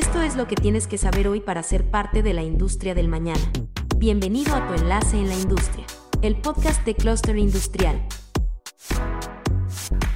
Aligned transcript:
Esto 0.00 0.22
es 0.22 0.34
lo 0.34 0.46
que 0.46 0.56
tienes 0.56 0.86
que 0.86 0.96
saber 0.96 1.28
hoy 1.28 1.40
para 1.40 1.62
ser 1.62 1.84
parte 1.84 2.22
de 2.22 2.32
la 2.32 2.42
industria 2.42 2.94
del 2.94 3.06
mañana. 3.06 3.52
Bienvenido 3.98 4.54
a 4.54 4.66
tu 4.66 4.72
enlace 4.72 5.18
en 5.18 5.28
la 5.28 5.34
industria, 5.34 5.84
el 6.22 6.36
podcast 6.36 6.86
de 6.86 6.94
Cluster 6.94 7.36
Industrial. 7.36 8.00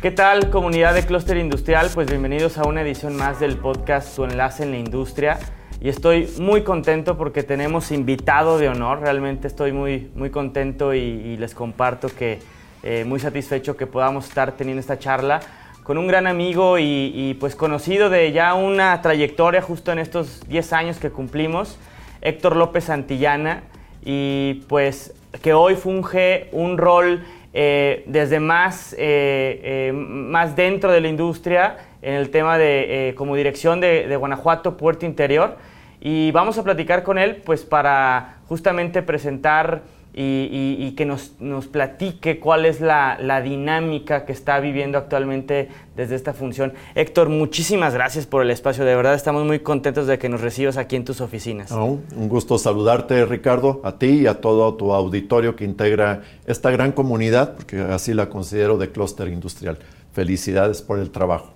¿Qué 0.00 0.10
tal 0.10 0.48
comunidad 0.48 0.95
de 0.95 1.05
Cluster 1.05 1.36
Industrial? 1.36 1.91
Pues 1.92 2.09
bienvenidos 2.09 2.56
a 2.56 2.66
una 2.66 2.80
edición 2.80 3.14
más 3.14 3.41
del 3.41 3.59
podcast 3.59 4.16
Tu 4.16 4.24
enlace 4.24 4.62
en 4.62 4.70
la 4.70 4.78
industria. 4.78 5.38
Y 5.82 5.91
estoy 5.91 6.32
muy 6.38 6.64
contento 6.64 7.19
porque 7.19 7.42
tenemos 7.42 7.92
invitado 7.92 8.56
de 8.56 8.70
honor. 8.70 9.01
Realmente 9.01 9.48
estoy 9.48 9.73
muy, 9.73 10.10
muy 10.14 10.30
contento 10.30 10.95
y, 10.95 11.37
les 11.37 11.55
comparto 11.55 12.09
que 12.09 12.38
eh, 12.82 13.05
muy 13.05 13.20
satisfecho 13.20 13.77
que 13.77 13.87
podamos 13.87 14.28
estar 14.28 14.52
teniendo 14.52 14.80
esta 14.80 14.98
charla 14.98 15.41
con 15.85 15.98
un 15.98 16.07
gran 16.07 16.27
amigo 16.27 16.79
y, 16.79 17.37
pues 17.38 17.55
conocido 17.55 18.09
de 18.09 18.33
ya 18.33 18.55
una 18.55 19.01
trayectoria 19.02 19.61
justo 19.61 19.92
en 19.92 19.98
estos 19.98 20.41
10 20.48 20.73
años 20.73 20.98
que 20.98 21.11
cumplimos, 21.11 21.79
Héctor 22.23 22.56
López 22.56 22.84
Santillana, 22.84 23.65
y 24.02 24.65
pues 24.66 25.15
que 25.42 25.52
hoy 25.52 25.77
funge 25.77 26.48
un 26.52 26.78
rol 26.78 27.23
eh, 27.52 28.02
desde 28.06 28.41
más, 28.41 28.95
eh, 28.95 28.97
eh, 28.98 29.92
más 29.92 30.56
dentro 30.56 30.91
de 30.91 31.02
la 31.02 31.09
industria 31.09 31.77
en 32.01 32.14
el 32.14 32.30
tema 32.30 32.56
de 32.56 33.14
como 33.16 33.37
dirección 33.37 33.80
de, 33.80 34.09
de 34.09 34.16
Guanajuato 34.16 34.78
Puerto 34.78 35.05
Interior. 35.05 35.59
Y 36.01 36.30
vamos 36.33 36.56
a 36.56 36.64
platicar 36.64 37.03
con 37.03 37.19
él 37.19 37.42
pues 37.45 37.62
para 37.62 38.39
justamente 38.48 39.03
presentar 39.03 39.83
y, 40.16 40.92
que 40.96 41.04
nos, 41.04 41.32
platique 41.66 42.38
cuál 42.38 42.66
es 42.66 42.80
la, 42.80 43.41
dinámica 43.42 44.24
que 44.24 44.32
está 44.32 44.60
viviendo 44.60 44.96
actualmente 44.98 45.68
desde 45.96 46.14
esta 46.14 46.32
función. 46.32 46.72
Héctor, 46.95 47.28
muchísimas 47.28 47.95
gracias 47.95 48.27
por 48.27 48.42
el 48.42 48.50
espacio. 48.50 48.84
De 48.84 48.94
verdad 48.94 49.14
estamos 49.14 49.44
muy 49.44 49.61
contentos 49.61 50.06
de 50.06 50.19
que 50.19 50.28
nos 50.28 50.41
recibas 50.41 50.77
aquí 50.77 50.97
en 50.97 51.05
tus 51.05 51.20
oficinas. 51.20 51.70
un 51.72 52.28
gusto 52.28 52.58
saludarte, 52.58 53.24
Ricardo, 53.27 53.80
a 53.84 53.98
ti 53.98 54.20
y 54.22 54.27
a 54.27 54.41
todo 54.41 54.74
tu 54.74 54.92
auditorio 54.92 55.56
que 55.56 55.64
integra 55.64 56.22
esta 56.46 56.70
gran 56.70 56.92
comunidad, 56.92 57.55
porque 57.55 57.80
así 57.80 58.14
la 58.14 58.28
considero 58.28 58.78
de 58.78 58.91
clúster 58.91 59.28
industrial. 59.28 59.78
Felicidades 60.12 60.80
por 60.80 61.00
el 61.00 61.11
trabajo. 61.11 61.55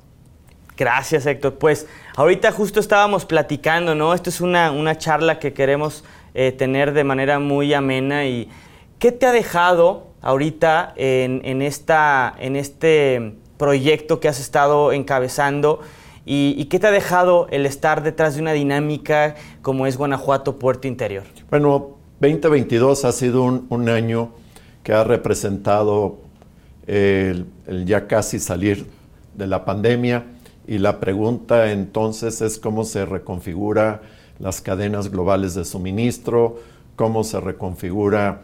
Gracias, 0.76 1.26
Héctor. 1.26 1.54
Pues 1.54 1.88
ahorita 2.14 2.52
justo 2.52 2.78
estábamos 2.78 3.24
platicando, 3.24 3.96
¿no? 3.96 4.14
Esto 4.14 4.30
es 4.30 4.40
una, 4.40 4.70
una 4.70 4.96
charla 4.96 5.40
que 5.40 5.52
queremos 5.52 6.04
eh, 6.34 6.52
tener 6.52 6.92
de 6.92 7.04
manera 7.04 7.38
muy 7.38 7.74
amena. 7.74 8.26
y 8.26 8.48
¿Qué 8.98 9.12
te 9.12 9.26
ha 9.26 9.32
dejado 9.32 10.08
ahorita 10.22 10.92
en, 10.96 11.62
esta, 11.62 12.34
en 12.38 12.56
este 12.56 13.34
proyecto 13.56 14.20
que 14.20 14.28
has 14.28 14.40
estado 14.40 14.92
encabezando? 14.92 15.80
¿Y, 16.30 16.66
qué 16.66 16.78
te 16.78 16.88
ha 16.88 16.90
dejado 16.90 17.46
el 17.50 17.64
estar 17.64 18.02
detrás 18.02 18.34
de 18.34 18.42
una 18.42 18.52
dinámica 18.52 19.36
como 19.62 19.86
es 19.86 19.96
Guanajuato 19.96 20.58
Puerto 20.58 20.86
Interior? 20.86 21.22
Bueno, 21.48 21.96
2022 22.20 23.04
ha 23.06 23.12
sido 23.12 23.44
un, 23.44 23.88
año 23.88 24.32
que 24.82 24.92
ha 24.92 25.04
representado 25.04 26.18
el, 26.86 27.46
ya 27.86 28.06
casi 28.06 28.40
salir 28.40 28.86
de 29.34 29.46
la 29.46 29.64
pandemia 29.64 30.26
y 30.66 30.78
la 30.78 31.00
pregunta 31.00 31.72
entonces 31.72 32.42
es 32.42 32.58
cómo 32.58 32.84
se 32.84 33.06
reconfigura 33.06 34.02
las 34.38 34.60
cadenas 34.60 35.10
globales 35.10 35.54
de 35.54 35.64
suministro, 35.64 36.58
cómo 36.96 37.24
se 37.24 37.40
reconfigura 37.40 38.42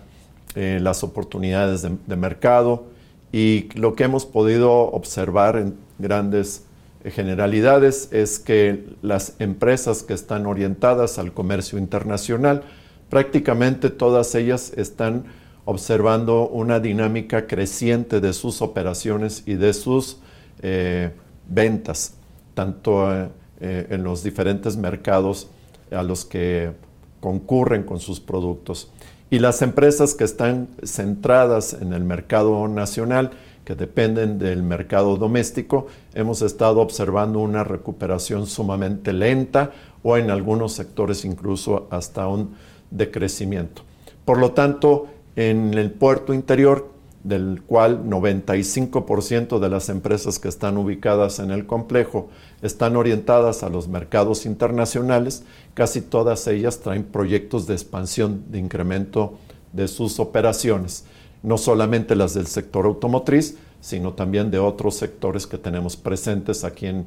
eh, 0.54 0.78
las 0.80 1.02
oportunidades 1.02 1.82
de, 1.82 2.16
mercado 2.16 2.84
y 3.32 3.68
lo 3.74 3.94
que 3.94 4.04
hemos 4.04 4.26
podido 4.26 4.72
observar 4.92 5.56
en 5.56 5.74
grandes 5.98 6.64
eh, 7.02 7.10
generalidades 7.10 8.08
es 8.12 8.38
que 8.38 8.84
las 9.02 9.34
empresas 9.40 10.04
que 10.04 10.14
están 10.14 10.46
orientadas 10.46 11.18
al 11.18 11.32
comercio 11.32 11.78
internacional, 11.78 12.62
prácticamente 13.10 13.90
todas 13.90 14.34
ellas 14.36 14.72
están 14.76 15.24
observando 15.64 16.48
una 16.48 16.78
dinámica 16.78 17.46
creciente 17.48 18.20
de 18.20 18.32
sus 18.32 18.62
operaciones 18.62 19.42
y 19.46 19.54
de 19.54 19.72
sus 19.72 20.18
eh, 20.62 21.10
ventas, 21.48 22.14
tanto 22.54 23.30
en 23.60 24.04
los 24.04 24.22
diferentes 24.22 24.76
mercados 24.76 25.48
a 25.94 26.02
los 26.02 26.24
que 26.24 26.72
concurren 27.20 27.84
con 27.84 28.00
sus 28.00 28.20
productos. 28.20 28.90
Y 29.30 29.38
las 29.38 29.62
empresas 29.62 30.14
que 30.14 30.24
están 30.24 30.68
centradas 30.84 31.72
en 31.74 31.92
el 31.92 32.04
mercado 32.04 32.68
nacional, 32.68 33.30
que 33.64 33.74
dependen 33.74 34.38
del 34.38 34.62
mercado 34.62 35.16
doméstico, 35.16 35.86
hemos 36.12 36.42
estado 36.42 36.80
observando 36.80 37.40
una 37.40 37.64
recuperación 37.64 38.46
sumamente 38.46 39.12
lenta 39.12 39.72
o 40.02 40.16
en 40.18 40.30
algunos 40.30 40.72
sectores 40.72 41.24
incluso 41.24 41.88
hasta 41.90 42.28
un 42.28 42.54
decrecimiento. 42.90 43.82
Por 44.24 44.38
lo 44.38 44.52
tanto, 44.52 45.06
en 45.36 45.74
el 45.74 45.90
puerto 45.90 46.32
interior 46.34 46.93
del 47.24 47.62
cual 47.66 48.04
95% 48.04 49.58
de 49.58 49.68
las 49.70 49.88
empresas 49.88 50.38
que 50.38 50.48
están 50.48 50.76
ubicadas 50.76 51.38
en 51.38 51.50
el 51.50 51.66
complejo 51.66 52.28
están 52.60 52.96
orientadas 52.96 53.62
a 53.62 53.70
los 53.70 53.88
mercados 53.88 54.44
internacionales, 54.44 55.42
casi 55.72 56.02
todas 56.02 56.46
ellas 56.46 56.80
traen 56.80 57.02
proyectos 57.02 57.66
de 57.66 57.72
expansión, 57.72 58.44
de 58.50 58.58
incremento 58.58 59.38
de 59.72 59.88
sus 59.88 60.20
operaciones, 60.20 61.04
no 61.42 61.56
solamente 61.56 62.14
las 62.14 62.34
del 62.34 62.46
sector 62.46 62.84
automotriz, 62.84 63.56
sino 63.80 64.12
también 64.12 64.50
de 64.50 64.58
otros 64.58 64.94
sectores 64.94 65.46
que 65.46 65.58
tenemos 65.58 65.96
presentes 65.96 66.62
aquí 66.64 66.86
en, 66.86 67.06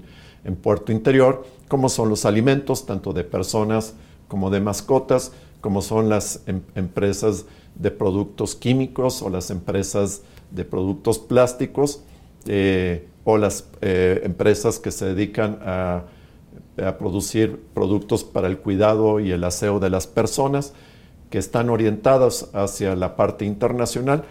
Puerto 0.61 0.93
Interior, 0.93 1.45
como 1.67 1.89
son 1.89 2.07
los 2.07 2.23
alimentos, 2.23 2.85
tanto 2.85 3.11
de 3.11 3.25
personas 3.25 3.95
como 4.29 4.49
de 4.49 4.61
mascotas, 4.61 5.33
como 5.59 5.81
son 5.81 6.07
las 6.07 6.39
em, 6.45 6.61
empresas 6.75 7.43
de 7.79 7.91
productos 7.91 8.55
químicos 8.55 9.21
o 9.21 9.29
las 9.29 9.51
empresas 9.51 10.23
de 10.51 10.65
productos 10.65 11.19
plásticos 11.19 12.01
eh, 12.45 13.07
o 13.23 13.37
las 13.37 13.65
eh, 13.81 14.21
empresas 14.23 14.79
que 14.79 14.91
se 14.91 15.05
dedican 15.05 15.59
a, 15.61 16.03
producir 16.99 17.59
productos 17.73 18.23
para 18.23 18.47
el 18.47 18.59
cuidado 18.59 19.19
y 19.19 19.31
el 19.31 19.43
aseo 19.43 19.79
de 19.79 19.89
las 19.89 20.05
personas 20.05 20.73
que 21.31 21.39
están 21.39 21.71
orientadas 21.71 22.51
hacia 22.53 22.95
la 22.95 23.15
parte 23.15 23.45
internacional, 23.45 24.25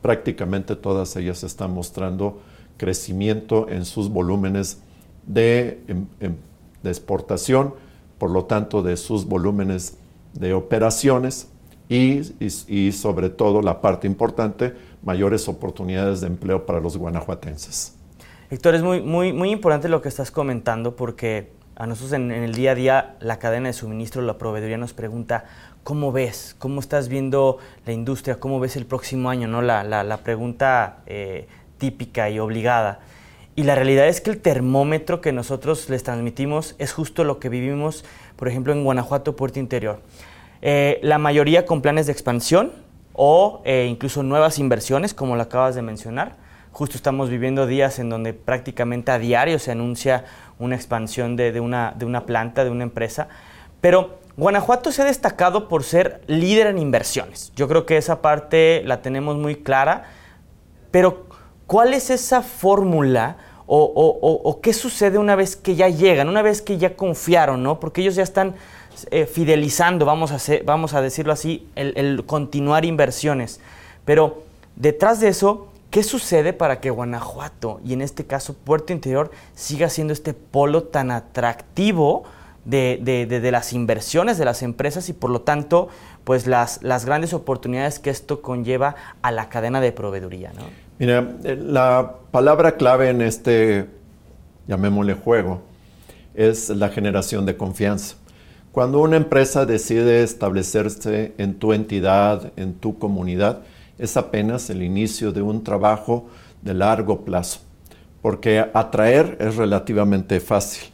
prácticamente 0.00 0.76
todas 0.76 1.16
ellas 1.16 1.42
están 1.42 1.74
mostrando 1.74 2.38
crecimiento 2.76 3.68
en 3.68 3.84
sus 3.84 4.10
volúmenes 4.10 4.78
de, 5.26 5.82
em, 5.88 6.06
em, 6.20 6.36
de 6.84 6.90
exportación, 6.90 7.74
por 8.16 8.30
lo 8.30 8.44
tanto 8.44 8.84
de 8.84 8.96
sus 8.96 9.26
volúmenes 9.26 9.98
de 10.34 10.54
operaciones 10.54 11.48
y, 11.88 12.92
sobre 12.92 13.30
todo 13.30 13.62
la 13.62 13.80
parte 13.80 14.06
importante, 14.06 14.74
mayores 15.02 15.48
oportunidades 15.48 16.20
de 16.20 16.26
empleo 16.26 16.66
para 16.66 16.80
los 16.80 16.96
guanajuatenses. 16.96 17.94
Héctor, 18.50 18.74
es 18.74 18.82
muy, 18.82 19.00
muy, 19.00 19.32
muy 19.32 19.50
importante 19.50 19.88
lo 19.88 20.02
que 20.02 20.08
estás 20.08 20.30
comentando 20.30 20.96
porque 20.96 21.50
a 21.76 21.86
nosotros 21.86 22.12
en, 22.14 22.30
el 22.30 22.54
día 22.54 22.72
a 22.72 22.74
día 22.74 23.16
la 23.20 23.38
cadena 23.38 23.68
de 23.68 23.72
suministro, 23.72 24.20
la 24.22 24.36
proveeduría 24.36 24.76
nos 24.78 24.94
pregunta, 24.94 25.44
¿cómo 25.84 26.12
ves? 26.12 26.56
¿Cómo 26.58 26.80
estás 26.80 27.08
viendo 27.08 27.58
la 27.86 27.92
industria? 27.92 28.40
¿Cómo 28.40 28.58
ves 28.58 28.76
el 28.76 28.84
próximo 28.84 29.30
año? 29.30 29.48
¿no? 29.48 29.62
La, 29.62 29.84
la, 29.84 30.02
la 30.02 30.18
pregunta 30.18 30.98
eh, 31.06 31.46
típica 31.78 32.28
y 32.30 32.38
obligada. 32.38 33.00
Y 33.54 33.64
la 33.64 33.74
realidad 33.74 34.06
es 34.08 34.20
que 34.20 34.30
el 34.30 34.40
termómetro 34.40 35.20
que 35.20 35.32
nosotros 35.32 35.88
les 35.88 36.02
transmitimos 36.02 36.74
es 36.78 36.92
justo 36.92 37.24
lo 37.24 37.38
que 37.40 37.48
vivimos, 37.48 38.04
por 38.36 38.48
ejemplo, 38.48 38.72
en 38.72 38.84
Guanajuato, 38.84 39.34
Puerto 39.34 39.58
Interior. 39.58 40.00
Eh, 40.60 40.98
la 41.02 41.18
mayoría 41.18 41.66
con 41.66 41.82
planes 41.82 42.06
de 42.06 42.12
expansión 42.12 42.72
o 43.12 43.62
eh, 43.64 43.86
incluso 43.90 44.22
nuevas 44.22 44.58
inversiones, 44.58 45.14
como 45.14 45.36
lo 45.36 45.42
acabas 45.42 45.74
de 45.74 45.82
mencionar. 45.82 46.36
Justo 46.72 46.96
estamos 46.96 47.30
viviendo 47.30 47.66
días 47.66 47.98
en 47.98 48.10
donde 48.10 48.32
prácticamente 48.32 49.10
a 49.10 49.18
diario 49.18 49.58
se 49.58 49.72
anuncia 49.72 50.24
una 50.58 50.76
expansión 50.76 51.36
de, 51.36 51.58
una, 51.60 51.94
de 51.96 52.04
una 52.04 52.26
planta, 52.26 52.64
de 52.64 52.70
una 52.70 52.84
empresa. 52.84 53.28
Pero 53.80 54.18
Guanajuato 54.36 54.92
se 54.92 55.02
ha 55.02 55.04
destacado 55.04 55.66
por 55.66 55.82
ser 55.82 56.20
líder 56.28 56.68
en 56.68 56.78
inversiones. 56.78 57.52
Yo 57.56 57.66
creo 57.66 57.86
que 57.86 57.96
esa 57.96 58.22
parte 58.22 58.82
la 58.84 59.02
tenemos 59.02 59.36
muy 59.36 59.56
clara. 59.56 60.04
Pero, 60.92 61.26
¿cuál 61.66 61.92
es 61.92 62.10
esa 62.10 62.42
fórmula 62.42 63.36
o, 63.66 64.40
o, 64.44 64.60
qué 64.60 64.72
sucede 64.72 65.18
una 65.18 65.36
vez 65.36 65.54
que 65.54 65.74
ya 65.74 65.88
llegan, 65.88 66.28
una 66.28 66.40
vez 66.40 66.62
que 66.62 66.78
ya 66.78 66.96
confiaron, 66.96 67.62
¿no? 67.62 67.80
Porque 67.80 68.00
ellos 68.00 68.14
ya 68.14 68.22
están 68.22 68.54
eh, 69.10 69.26
fidelizando, 69.26 70.04
vamos 70.04 70.32
a, 70.32 71.00
decirlo 71.00 71.32
así, 71.32 71.68
el, 71.74 72.24
continuar 72.26 72.84
inversiones. 72.84 73.60
Pero 74.04 74.42
detrás 74.76 75.20
de 75.20 75.28
eso, 75.28 75.68
¿qué 75.90 76.02
sucede 76.02 76.52
para 76.52 76.80
que 76.80 76.90
Guanajuato, 76.90 77.80
y 77.84 77.92
en 77.92 78.02
este 78.02 78.24
caso 78.24 78.54
Puerto 78.54 78.92
Interior, 78.92 79.30
siga 79.54 79.88
siendo 79.88 80.12
este 80.12 80.34
polo 80.34 80.84
tan 80.84 81.10
atractivo 81.10 82.24
de, 82.64 83.50
las 83.52 83.72
inversiones 83.72 84.38
de 84.38 84.44
las 84.44 84.62
empresas 84.62 85.08
y 85.08 85.12
por 85.12 85.30
lo 85.30 85.40
tanto, 85.40 85.88
pues 86.24 86.46
las, 86.46 86.80
grandes 87.04 87.32
oportunidades 87.32 87.98
que 87.98 88.10
esto 88.10 88.42
conlleva 88.42 88.96
a 89.22 89.30
la 89.32 89.48
cadena 89.48 89.80
de 89.80 89.92
proveeduría? 89.92 90.52
Mira, 90.98 91.36
eh, 91.44 91.56
la 91.60 92.14
palabra 92.30 92.76
clave 92.76 93.10
en 93.10 93.22
este, 93.22 93.86
llamémosle 94.66 95.14
juego, 95.14 95.62
es 96.34 96.68
la 96.68 96.88
generación 96.88 97.46
de 97.46 97.56
confianza. 97.56 98.16
Cuando 98.78 99.00
una 99.00 99.16
empresa 99.16 99.66
decide 99.66 100.22
establecerse 100.22 101.32
en 101.36 101.54
tu 101.54 101.72
entidad, 101.72 102.52
en 102.54 102.74
tu 102.74 102.96
comunidad, 102.96 103.62
es 103.98 104.16
apenas 104.16 104.70
el 104.70 104.84
inicio 104.84 105.32
de 105.32 105.42
un 105.42 105.64
trabajo 105.64 106.28
de 106.62 106.74
largo 106.74 107.24
plazo, 107.24 107.58
porque 108.22 108.64
atraer 108.72 109.36
es 109.40 109.56
relativamente 109.56 110.38
fácil. 110.38 110.90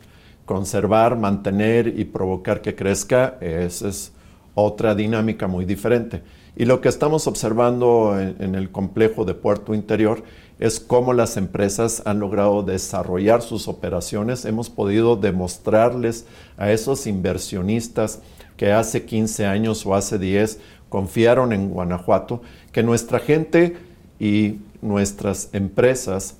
Conservar, 0.46 1.18
mantener 1.18 1.88
y 1.88 2.06
provocar 2.06 2.62
que 2.62 2.74
crezca, 2.74 3.36
esa 3.42 3.88
es 3.88 4.12
otra 4.54 4.94
dinámica 4.94 5.46
muy 5.46 5.66
diferente. 5.66 6.22
Y 6.56 6.66
lo 6.66 6.80
que 6.80 6.88
estamos 6.88 7.26
observando 7.26 8.18
en, 8.18 8.54
el 8.54 8.70
complejo 8.70 9.24
de 9.24 9.34
Puerto 9.34 9.74
Interior 9.74 10.22
es 10.60 10.78
cómo 10.78 11.12
las 11.12 11.36
empresas 11.36 12.02
han 12.04 12.20
logrado 12.20 12.62
desarrollar 12.62 13.42
sus 13.42 13.66
operaciones. 13.66 14.44
Hemos 14.44 14.70
podido 14.70 15.16
demostrarles 15.16 16.26
a 16.56 16.70
esos 16.70 17.08
inversionistas 17.08 18.20
que 18.56 18.70
hace 18.70 19.04
15 19.04 19.46
años 19.46 19.84
o 19.84 19.96
hace 19.96 20.16
10 20.18 20.60
confiaron 20.88 21.52
en 21.52 21.70
Guanajuato, 21.70 22.40
que 22.70 22.84
nuestra 22.84 23.18
gente 23.18 23.76
y 24.20 24.58
nuestras 24.80 25.48
empresas 25.52 26.36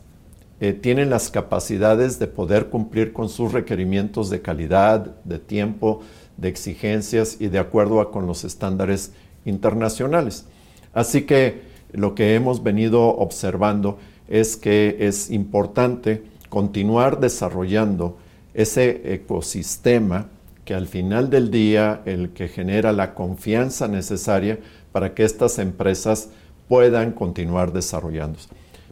eh, 0.60 0.72
tienen 0.72 1.10
las 1.10 1.30
capacidades 1.30 2.20
de 2.20 2.28
poder 2.28 2.66
cumplir 2.66 3.12
con 3.12 3.28
sus 3.28 3.52
requerimientos 3.52 4.30
de 4.30 4.42
calidad, 4.42 5.16
de 5.24 5.40
tiempo, 5.40 6.02
de 6.36 6.48
exigencias 6.48 7.36
y 7.40 7.48
de 7.48 7.58
acuerdo 7.58 8.12
con 8.12 8.28
los 8.28 8.44
estándares 8.44 9.12
internacionales. 9.44 10.46
Así 10.92 11.22
que 11.22 11.62
lo 11.92 12.14
que 12.14 12.34
hemos 12.34 12.62
venido 12.62 13.02
observando 13.08 13.98
es 14.28 14.56
que 14.56 14.96
es 15.00 15.30
importante 15.30 16.22
continuar 16.48 17.20
desarrollando 17.20 18.16
ese 18.54 19.14
ecosistema 19.14 20.28
que 20.64 20.74
al 20.74 20.86
final 20.86 21.28
del 21.30 21.50
día 21.50 22.00
el 22.04 22.30
que 22.30 22.48
genera 22.48 22.92
la 22.92 23.14
confianza 23.14 23.88
necesaria 23.88 24.58
para 24.92 25.14
que 25.14 25.24
estas 25.24 25.58
empresas 25.58 26.30
puedan 26.68 27.12
continuar 27.12 27.72
desarrollándose. 27.72 28.48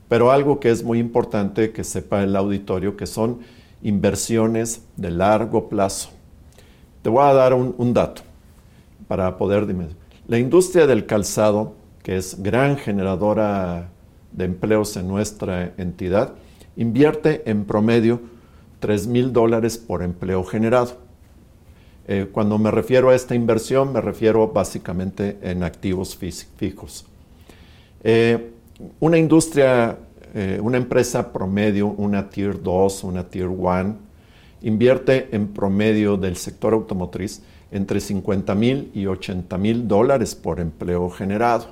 Pero 0.08 0.30
algo 0.30 0.60
que 0.60 0.70
es 0.70 0.82
muy 0.84 0.98
importante 0.98 1.72
que 1.72 1.84
sepa 1.84 2.22
el 2.22 2.36
auditorio 2.36 2.96
que 2.96 3.06
son 3.06 3.40
inversiones 3.82 4.82
de 4.96 5.10
largo 5.10 5.68
plazo. 5.68 6.10
Te 7.02 7.08
voy 7.08 7.24
a 7.24 7.32
dar 7.32 7.54
un, 7.54 7.94
dato 7.94 8.22
para 9.08 9.36
poder 9.36 9.66
dimensionar. 9.66 10.01
La 10.28 10.38
industria 10.38 10.86
del 10.86 11.06
calzado, 11.06 11.74
que 12.04 12.16
es 12.16 12.44
gran 12.44 12.76
generadora 12.76 13.88
de 14.30 14.44
empleos 14.44 14.96
en 14.96 15.08
nuestra 15.08 15.74
entidad, 15.78 16.34
invierte 16.76 17.42
en 17.50 17.64
promedio 17.64 18.20
3 18.78 19.08
mil 19.08 19.32
dólares 19.32 19.78
por 19.78 20.00
empleo 20.00 20.44
generado. 20.44 20.98
Eh, 22.06 22.28
cuando 22.30 22.56
me 22.56 22.70
refiero 22.70 23.10
a 23.10 23.16
esta 23.16 23.34
inversión, 23.34 23.92
me 23.92 24.00
refiero 24.00 24.46
básicamente 24.46 25.38
en 25.42 25.64
activos 25.64 26.16
fijos. 26.16 27.04
Eh, 28.04 28.52
una 29.00 29.18
industria, 29.18 29.98
eh, 30.34 30.60
una 30.62 30.76
empresa 30.76 31.32
promedio, 31.32 31.88
una 31.88 32.30
Tier 32.30 32.62
2, 32.62 33.04
una 33.04 33.28
Tier 33.28 33.48
1, 33.48 33.96
invierte 34.62 35.28
en 35.32 35.48
promedio 35.48 36.16
del 36.16 36.36
sector 36.36 36.74
automotriz 36.74 37.42
entre 37.72 38.00
50 38.00 38.54
mil 38.54 38.90
y 38.94 39.06
80 39.06 39.58
mil 39.58 39.88
dólares 39.88 40.34
por 40.34 40.60
empleo 40.60 41.10
generado. 41.10 41.66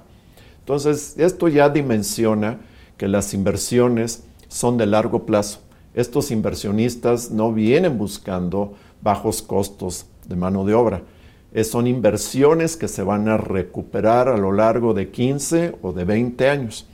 Entonces, 0.61 1.15
esto 1.19 1.49
ya 1.49 1.69
dimensiona 1.69 2.59
que 2.97 3.07
las 3.09 3.35
inversiones 3.35 4.25
son 4.49 4.77
de 4.79 4.87
largo 4.87 5.25
plazo. 5.27 5.61
Estos 5.95 6.31
inversionistas 6.31 7.31
no 7.31 7.53
vienen 7.53 7.99
buscando 7.99 8.75
bajos 9.03 9.43
costos 9.43 10.07
de 10.29 10.37
mano 10.37 10.65
de 10.65 10.75
obra. 10.75 11.03
son 11.65 11.87
inversiones 11.87 12.77
que 12.77 12.87
se 12.87 13.03
van 13.03 13.29
a 13.29 13.37
recuperar 13.37 14.29
a 14.29 14.37
lo 14.37 14.53
largo 14.53 14.95
de 14.95 15.11
15 15.11 15.77
o 15.83 15.93
de 15.93 16.05
20 16.05 16.49
años. 16.49 16.87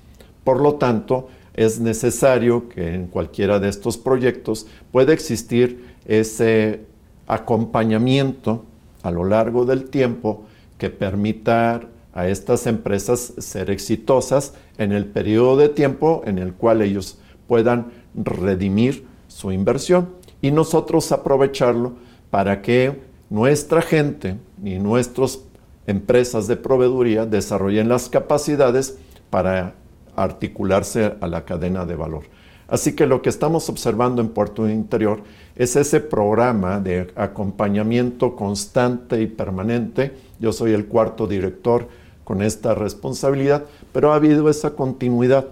Por 0.44 0.60
lo 0.60 0.76
tanto, 0.76 1.28
es 1.52 1.80
necesario 1.80 2.68
que 2.68 2.94
en 2.94 3.06
cualquiera 3.06 3.58
de 3.58 3.68
estos 3.68 3.98
proyectos 3.98 4.66
pueda 4.92 5.12
existir 5.12 5.94
ese 6.06 6.80
acompañamiento 7.26 8.64
a 9.06 9.12
lo 9.12 9.24
largo 9.24 9.64
del 9.64 9.84
tiempo 9.84 10.44
que 10.78 10.90
permita 10.90 11.80
a 12.12 12.26
estas 12.26 12.66
empresas 12.66 13.34
ser 13.38 13.70
exitosas 13.70 14.54
en 14.78 14.90
el 14.90 15.06
periodo 15.06 15.56
de 15.56 15.68
tiempo 15.68 16.22
en 16.26 16.38
el 16.38 16.54
cual 16.54 16.82
ellos 16.82 17.18
puedan 17.46 17.92
redimir 18.14 19.06
su 19.28 19.52
inversión 19.52 20.08
y 20.42 20.50
nosotros 20.50 21.12
aprovecharlo 21.12 21.92
para 22.30 22.62
que 22.62 23.00
nuestra 23.30 23.80
gente 23.80 24.38
y 24.64 24.78
nuestras 24.78 25.40
empresas 25.86 26.48
de 26.48 26.56
proveeduría 26.56 27.26
desarrollen 27.26 27.88
las 27.88 28.08
capacidades 28.08 28.98
para 29.30 29.74
articularse 30.16 31.14
a 31.20 31.26
la 31.28 31.44
cadena 31.44 31.86
de 31.86 31.94
valor. 31.94 32.24
Así 32.68 32.94
que 32.94 33.06
lo 33.06 33.22
que 33.22 33.28
estamos 33.28 33.68
observando 33.68 34.20
en 34.20 34.28
Puerto 34.28 34.68
Interior 34.68 35.22
es 35.54 35.76
ese 35.76 36.00
programa 36.00 36.80
de 36.80 37.12
acompañamiento 37.14 38.34
constante 38.34 39.20
y 39.22 39.26
permanente. 39.26 40.14
Yo 40.40 40.52
soy 40.52 40.72
el 40.72 40.86
cuarto 40.86 41.26
director 41.26 41.88
con 42.24 42.42
esta 42.42 42.74
responsabilidad, 42.74 43.64
pero 43.92 44.12
ha 44.12 44.16
habido 44.16 44.50
esa 44.50 44.70
continuidad 44.70 45.46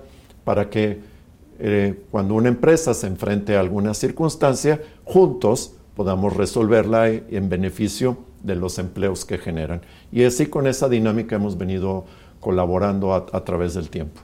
para 0.44 0.70
que 0.70 0.98
eh, 1.60 2.02
cuando 2.10 2.34
una 2.34 2.48
empresa 2.48 2.94
se 2.94 3.06
enfrente 3.06 3.56
a 3.56 3.60
alguna 3.60 3.94
circunstancia, 3.94 4.80
juntos 5.04 5.76
podamos 5.94 6.36
resolverla 6.36 7.08
en 7.08 7.48
beneficio 7.48 8.18
de 8.42 8.56
los 8.56 8.78
empleos 8.78 9.24
que 9.24 9.38
generan. 9.38 9.82
Y 10.10 10.24
así 10.24 10.46
con 10.46 10.66
esa 10.66 10.88
dinámica 10.88 11.36
hemos 11.36 11.56
venido 11.56 12.04
colaborando 12.40 13.14
a, 13.14 13.44
través 13.44 13.74
del 13.74 13.88
tiempo. 13.88 14.20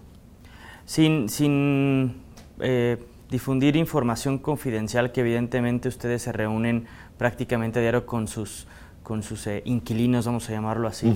Sin, 0.84 1.28
sin 1.28 2.19
eh, 2.62 2.98
difundir 3.30 3.76
información 3.76 4.38
confidencial 4.38 5.12
que 5.12 5.20
evidentemente 5.20 5.88
ustedes 5.88 6.22
se 6.22 6.32
reúnen 6.32 6.86
prácticamente 7.18 7.78
a 7.78 7.82
diario 7.82 8.06
con 8.06 8.28
sus, 8.28 8.66
con 9.02 9.22
sus 9.22 9.46
eh, 9.46 9.62
inquilinos, 9.64 10.26
vamos 10.26 10.48
a 10.48 10.52
llamarlo 10.52 10.88
así. 10.88 11.14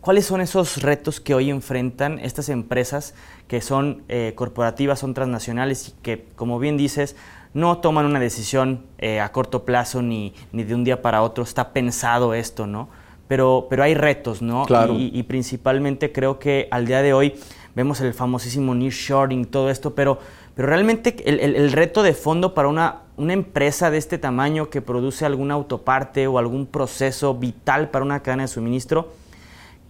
¿Cuáles 0.00 0.26
son 0.26 0.42
esos 0.42 0.82
retos 0.82 1.20
que 1.20 1.34
hoy 1.34 1.48
enfrentan 1.48 2.18
estas 2.18 2.50
empresas 2.50 3.14
que 3.48 3.62
son 3.62 4.02
eh, 4.08 4.32
corporativas, 4.34 4.98
son 4.98 5.14
transnacionales 5.14 5.88
y 5.88 5.92
que, 6.02 6.26
como 6.36 6.58
bien 6.58 6.76
dices, 6.76 7.16
no 7.54 7.78
toman 7.78 8.04
una 8.04 8.20
decisión 8.20 8.84
a 9.22 9.30
corto 9.30 9.64
plazo 9.64 10.02
ni, 10.02 10.34
ni, 10.52 10.64
de 10.64 10.74
un 10.74 10.84
día 10.84 11.00
para 11.00 11.22
otro, 11.22 11.44
está 11.44 11.72
pensado 11.72 12.34
esto, 12.34 12.66
¿no? 12.66 12.88
Pero, 13.28 13.68
pero 13.70 13.84
hay 13.84 13.94
retos, 13.94 14.42
¿no? 14.42 14.66
Claro. 14.66 14.94
Y, 14.94 15.10
y 15.14 15.22
principalmente 15.22 16.12
creo 16.12 16.38
que 16.38 16.68
al 16.70 16.84
día 16.86 17.00
de 17.00 17.14
hoy 17.14 17.34
vemos 17.74 18.00
el 18.00 18.14
famosísimo 18.14 18.74
nearshoring, 18.74 19.46
todo 19.46 19.70
esto, 19.70 19.94
pero 19.94 20.18
pero 20.54 20.68
realmente 20.68 21.16
el, 21.26 21.72
reto 21.72 22.02
de 22.02 22.14
fondo 22.14 22.54
para 22.54 22.68
una, 22.68 23.02
una, 23.16 23.32
empresa 23.32 23.90
de 23.90 23.98
este 23.98 24.18
tamaño 24.18 24.70
que 24.70 24.80
produce 24.80 25.26
alguna 25.26 25.54
autoparte 25.54 26.28
o 26.28 26.38
algún 26.38 26.66
proceso 26.66 27.34
vital 27.34 27.90
para 27.90 28.04
una 28.04 28.20
cadena 28.20 28.44
de 28.44 28.48
suministro, 28.48 29.12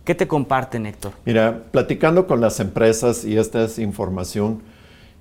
¿qué 0.05 0.15
te 0.15 0.27
comparten, 0.27 0.87
Héctor? 0.87 1.13
Mira, 1.27 1.65
platicando 1.71 2.27
con 2.27 2.41
las 2.41 2.61
empresas, 2.61 3.27
y 3.27 3.37
esta 3.37 3.65
es 3.65 3.79
información 3.79 4.63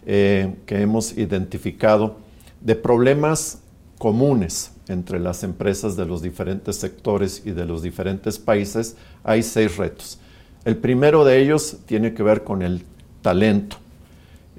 eh, 0.05 0.55
que 0.65 0.81
hemos 0.81 1.17
identificado, 1.17 2.17
de 2.62 2.75
problemas 2.75 3.59
comunes 3.97 4.71
entre 4.88 5.19
las 5.19 5.43
empresas 5.43 5.97
de 5.97 6.05
los 6.05 6.21
diferentes 6.21 6.77
sectores 6.77 7.41
y 7.45 7.51
de 7.51 7.65
los 7.65 7.81
diferentes 7.81 8.39
países, 8.39 8.95
hay 9.25 9.43
seis 9.43 9.75
retos. 9.75 10.19
El 10.63 10.77
primero 10.77 11.25
de 11.25 11.41
ellos 11.41 11.77
tiene 11.85 12.13
que 12.13 12.23
ver 12.23 12.45
con 12.45 12.62
el 12.62 12.83
talento. 13.21 13.75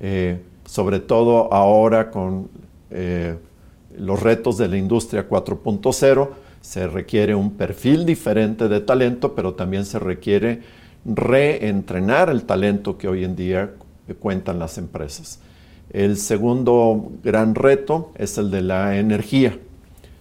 Eh, 0.01 0.39
sobre 0.75 0.99
todo 0.99 1.55
ahora 1.55 2.11
con 2.11 2.49
eh, 2.91 3.37
los 3.97 4.21
retos 4.21 4.59
de 4.59 4.67
la 4.67 4.77
industria 4.77 5.29
4.0, 5.29 6.31
se 6.61 6.89
requiere 6.89 7.37
un 7.37 7.53
perfil 7.53 8.05
diferente 8.05 8.67
de 8.67 8.81
talento, 8.81 9.37
pero 9.37 9.55
también 9.55 9.85
se 9.85 10.01
requiere 10.01 10.63
reentrenar 11.05 12.29
el 12.29 12.43
talento 12.43 12.99
que 12.99 13.07
hoy 13.07 13.23
en 13.23 13.37
día 13.37 13.71
cuentan 14.19 14.59
las 14.59 14.77
empresas. 14.77 15.39
El 15.91 16.17
segundo 16.17 17.13
gran 17.23 17.55
reto 17.55 18.11
es 18.17 18.37
el 18.37 18.51
de 18.51 18.63
la 18.63 18.99
energía. 18.99 19.57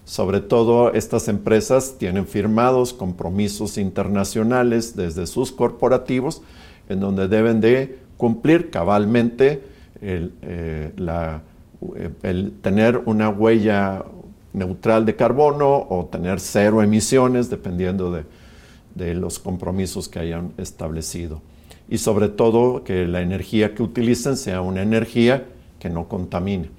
Sobre 0.06 0.40
todo 0.40 0.94
estas 0.94 1.30
empresas 1.30 1.96
tienen 1.98 2.28
firmados 2.28 2.94
compromisos 2.94 3.80
internacionales 3.80 4.96
desde 4.96 5.26
sus 5.26 5.52
corporativos 5.52 6.44
en 6.90 7.00
donde 7.00 7.28
deben 7.28 7.60
de 7.60 7.98
cumplir 8.18 8.70
cabalmente 8.70 9.73
el, 10.04 10.34
eh, 10.42 10.92
el 12.24 12.52
tener 12.62 13.02
una 13.06 13.30
huella 13.30 14.04
neutral 14.54 15.06
de 15.06 15.16
carbono 15.16 15.88
o 15.90 16.06
tener 16.12 16.40
cero 16.40 16.84
emisiones, 16.84 17.50
dependiendo 17.50 18.12
de, 18.12 18.24
de, 18.96 19.16
los 19.16 19.40
compromisos 19.40 20.10
que 20.10 20.20
hayan 20.20 20.54
establecido. 20.58 21.42
Y 21.90 21.98
sobre 21.98 22.30
todo 22.30 22.84
que 22.84 23.08
la 23.08 23.22
energía 23.22 23.74
que 23.74 23.84
utilicen 23.84 24.38
sea 24.38 24.62
una 24.62 24.82
energía 24.82 25.46
que 25.80 25.90
no 25.90 26.08
contamine. 26.08 26.70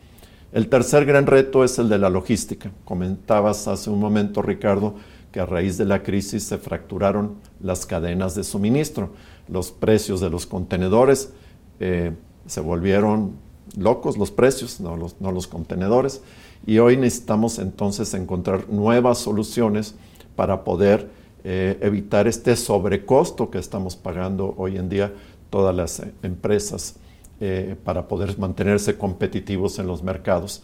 El 0.53 0.69
tercer 0.69 1.05
gran 1.05 1.27
reto 1.27 1.65
es 1.65 1.79
el 1.79 1.89
de 1.89 1.99
la 1.99 2.11
logística. 2.11 2.71
Comentabas 2.85 3.67
hace 3.67 3.91
un 3.91 3.99
momento, 3.99 4.41
Ricardo, 4.41 4.95
que 5.33 5.41
a 5.41 5.47
raíz 5.47 5.77
de 5.77 5.85
la 5.85 6.05
crisis 6.05 6.45
se 6.45 6.59
fracturaron 6.59 7.35
las 7.61 7.87
cadenas 7.87 8.37
de 8.37 8.45
suministro. 8.45 9.11
Los 9.49 9.73
precios 9.73 10.21
de 10.21 10.31
los 10.31 10.47
contenedores 10.47 11.33
eh, 11.81 12.13
se 12.47 12.61
volvieron 12.61 13.33
locos, 13.77 14.17
los 14.17 14.31
precios, 14.31 14.81
no 14.81 14.97
los, 14.97 15.21
no 15.21 15.33
los 15.33 15.47
contenedores. 15.47 16.23
Y 16.67 16.79
hoy 16.79 16.97
necesitamos 16.97 17.59
entonces 17.59 18.15
encontrar 18.15 18.69
nuevas 18.69 19.19
soluciones 19.19 19.95
para 20.37 20.65
poder 20.65 21.09
eh, 21.45 21.77
evitar 21.83 22.27
este 22.27 22.57
sobrecosto 22.57 23.51
que 23.51 23.59
estamos 23.59 23.97
pagando 23.97 24.55
hoy 24.57 24.79
en 24.79 24.89
día 24.89 25.13
todas 25.51 25.75
las 25.75 26.01
eh, 26.01 26.11
empresas 26.23 26.97
eh, 27.39 27.77
para 27.85 28.09
poder 28.09 28.39
mantenerse 28.39 28.97
competitivos 28.97 29.79
en 29.79 29.87
los 29.87 30.03
mercados. 30.03 30.63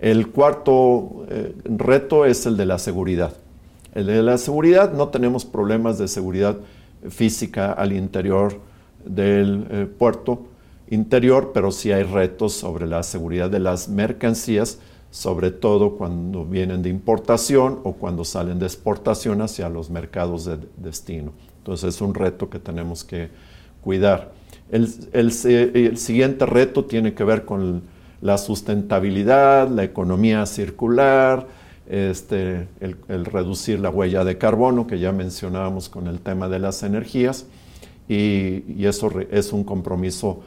El 0.00 0.28
cuarto 0.28 1.26
reto 1.64 2.24
es 2.24 2.46
el 2.46 2.56
de 2.56 2.66
la 2.66 2.78
seguridad. 2.78 3.32
El 3.94 4.06
de 4.06 4.22
la 4.22 4.38
seguridad, 4.38 4.92
no 4.92 5.08
tenemos 5.08 5.44
problemas 5.44 5.98
de 5.98 6.06
seguridad 6.06 6.56
física 7.08 7.72
al 7.72 7.92
interior 7.92 8.60
del 9.04 9.88
puerto 9.98 10.42
interior, 10.90 11.52
pero 11.52 11.70
sí 11.70 11.92
hay 11.92 12.02
retos 12.02 12.52
sobre 12.54 12.86
la 12.86 13.02
seguridad 13.02 13.50
de 13.50 13.60
las 13.60 13.88
mercancías 13.88 14.78
sobre 15.10 15.50
todo 15.50 15.96
cuando 15.96 16.44
vienen 16.44 16.82
de 16.82 16.90
importación 16.90 17.80
o 17.84 17.94
cuando 17.94 18.24
salen 18.24 18.58
de 18.58 18.66
exportación 18.66 19.40
hacia 19.40 19.68
los 19.68 19.90
mercados 19.90 20.44
de 20.44 20.58
destino. 20.76 21.32
Entonces 21.58 21.94
es 21.94 22.00
un 22.00 22.14
reto 22.14 22.50
que 22.50 22.58
tenemos 22.58 23.04
que 23.04 23.30
cuidar. 23.80 24.32
El, 24.70 25.32
siguiente 25.32 26.44
reto 26.44 26.84
tiene 26.84 27.14
que 27.14 27.24
ver 27.24 27.46
con 27.46 27.82
la 28.20 28.36
sustentabilidad, 28.36 29.68
la 29.68 29.84
economía 29.84 30.44
circular, 30.44 31.46
este, 31.88 32.68
el, 32.80 33.24
reducir 33.24 33.80
la 33.80 33.88
huella 33.88 34.24
de 34.24 34.36
carbono, 34.36 34.86
que 34.86 34.98
ya 34.98 35.12
mencionábamos 35.12 35.88
con 35.88 36.06
el 36.06 36.20
tema 36.20 36.50
de 36.50 36.58
las 36.58 36.82
energías, 36.82 37.46
y, 38.08 38.84
eso 38.84 39.10
es 39.30 39.52
un 39.54 39.64
compromiso 39.64 40.42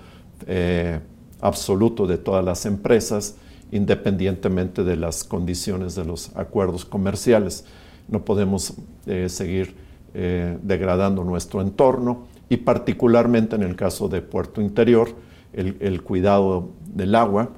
eh, 0.47 0.99
absoluto 1.41 2.07
de 2.07 2.17
todas 2.17 2.43
las 2.43 2.65
empresas 2.65 3.35
independientemente 3.71 4.83
de 4.83 4.97
las 4.97 5.23
condiciones 5.23 5.95
de 5.95 6.05
los 6.05 6.35
acuerdos 6.35 6.85
comerciales. 6.85 7.65
No 8.07 8.25
podemos 8.25 8.73
eh, 9.05 9.29
seguir 9.29 9.75
eh, 10.13 10.57
degradando 10.61 11.23
nuestro 11.23 11.61
entorno 11.61 12.25
y 12.49 12.57
particularmente 12.57 13.55
en 13.55 13.63
el 13.63 13.75
caso 13.75 14.09
de 14.09 14.21
Puerto 14.21 14.61
Interior, 14.61 15.09
el, 15.53 16.01
cuidado 16.01 16.69
del 16.93 17.15
agua. 17.15 17.49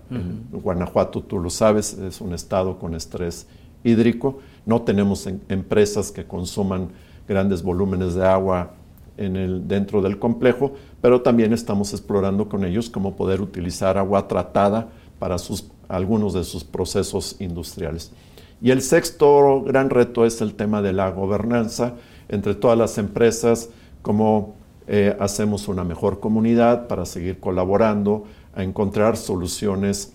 Guanajuato, 0.52 1.22
tú 1.22 1.40
lo 1.40 1.50
sabes, 1.50 1.94
es 1.94 2.22
un 2.22 2.34
estado 2.34 2.78
con 2.80 2.96
estrés 2.96 3.48
hídrico. 3.84 4.40
No 4.66 4.82
tenemos 4.82 5.28
empresas 5.50 6.12
que 6.12 6.26
consuman 6.26 6.90
grandes 7.28 7.64
volúmenes 7.64 8.16
de 8.16 8.26
agua 8.26 8.74
en 9.18 9.36
el, 9.36 9.68
dentro 9.68 10.02
del 10.02 10.20
complejo, 10.20 10.74
pero 11.04 11.22
también 11.22 11.52
estamos 11.52 11.92
explorando 11.92 12.48
con 12.48 12.64
ellos 12.64 12.90
cómo 12.90 13.18
poder 13.18 13.42
utilizar 13.42 13.98
agua 13.98 14.30
tratada 14.30 14.88
para 15.20 15.38
sus 15.38 15.70
algunos 15.90 16.34
de 16.34 16.46
sus 16.46 16.64
procesos 16.64 17.36
industriales. 17.40 18.14
Y 18.62 18.72
el 18.72 18.82
sexto 18.82 19.64
gran 19.64 19.90
reto 19.90 20.26
es 20.26 20.40
el 20.40 20.54
tema 20.54 20.82
de 20.82 20.94
la 20.94 21.12
gobernanza 21.12 21.96
entre 22.30 22.56
todas 22.56 22.78
las 22.78 22.98
empresas, 22.98 23.70
cómo 24.02 24.56
eh, 24.88 25.14
hacemos 25.20 25.68
una 25.68 25.84
mejor 25.84 26.22
comunidad 26.22 26.88
para 26.88 27.06
seguir 27.06 27.42
colaborando, 27.42 28.24
a 28.56 28.64
encontrar 28.64 29.18
soluciones 29.18 30.14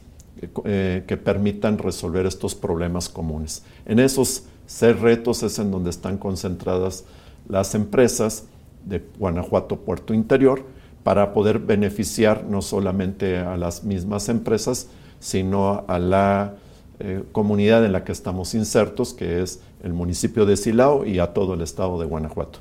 eh, 0.64 1.04
que 1.07 1.18
permitan 1.18 1.76
resolver 1.76 2.25
estos 2.25 2.54
problemas 2.54 3.11
comunes. 3.11 3.62
En 3.85 3.99
esos 3.99 4.45
seis 4.64 4.99
retos 4.99 5.42
es 5.42 5.59
en 5.59 5.71
donde 5.71 5.90
están 5.90 6.16
concentradas 6.16 7.04
las 7.47 7.75
empresas 7.75 8.47
de 8.87 9.04
Guanajuato 9.18 9.76
Puerto 9.80 10.14
Interior 10.14 10.77
para 11.09 11.33
poder 11.33 11.59
beneficiar 11.59 12.45
no 12.45 12.61
solamente 12.61 13.38
a 13.38 13.57
las 13.57 13.83
mismas 13.83 14.29
empresas, 14.29 14.91
sino 15.21 15.87
a 15.88 15.99
la 15.99 16.57
eh, 17.00 17.23
comunidad 17.33 17.83
en 17.87 17.93
la 17.93 18.05
que 18.05 18.12
estamos 18.12 18.53
insertos, 18.53 19.15
que 19.15 19.41
es 19.41 19.62
el 19.83 19.95
municipio 19.95 20.45
de 20.45 20.59
Silao 20.59 21.07
y 21.07 21.19
a 21.19 21.33
todo 21.33 21.55
el 21.55 21.62
estado 21.62 21.99
de 21.99 22.05
Guanajuato. 22.05 22.59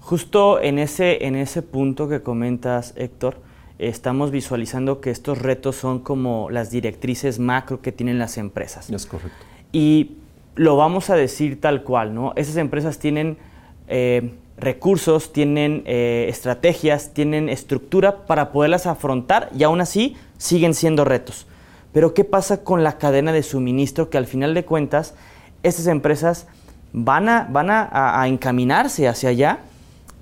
Justo 0.00 0.60
en 0.60 0.80
ese, 0.80 1.24
en 1.24 1.36
ese 1.36 1.62
punto 1.62 2.08
que 2.08 2.22
comentas, 2.22 2.92
Héctor, 2.96 3.36
estamos 3.78 4.32
visualizando 4.32 5.00
que 5.00 5.10
estos 5.10 5.38
retos 5.38 5.76
son 5.76 6.00
como 6.00 6.50
las 6.50 6.72
directrices 6.72 7.38
macro 7.38 7.80
que 7.82 7.92
tienen 7.92 8.18
las 8.18 8.36
empresas. 8.36 8.90
Es 8.90 9.06
correcto. 9.06 9.46
Y 9.70 10.16
lo 10.56 10.74
vamos 10.74 11.08
a 11.08 11.14
decir 11.14 11.60
tal 11.60 11.84
cual, 11.84 12.16
¿no? 12.16 12.32
Esas 12.34 12.56
empresas 12.56 12.98
tienen 12.98 13.38
eh, 13.86 14.32
recursos, 14.60 15.32
tienen 15.32 15.82
eh, 15.86 16.26
estrategias, 16.28 17.12
tienen 17.12 17.48
estructura 17.48 18.26
para 18.26 18.52
poderlas 18.52 18.86
afrontar 18.86 19.50
y 19.56 19.64
aún 19.64 19.80
así 19.80 20.16
siguen 20.38 20.74
siendo 20.74 21.04
retos. 21.04 21.46
Pero 21.92 22.14
¿qué 22.14 22.24
pasa 22.24 22.62
con 22.62 22.84
la 22.84 22.98
cadena 22.98 23.32
de 23.32 23.42
suministro 23.42 24.10
que 24.10 24.18
al 24.18 24.26
final 24.26 24.54
de 24.54 24.64
cuentas 24.64 25.14
estas 25.62 25.86
empresas 25.86 26.46
van 26.92 27.28
a, 27.28 27.48
van 27.50 27.68
a, 27.70 28.22
encaminarse 28.26 29.08
hacia 29.08 29.30
allá? 29.30 29.60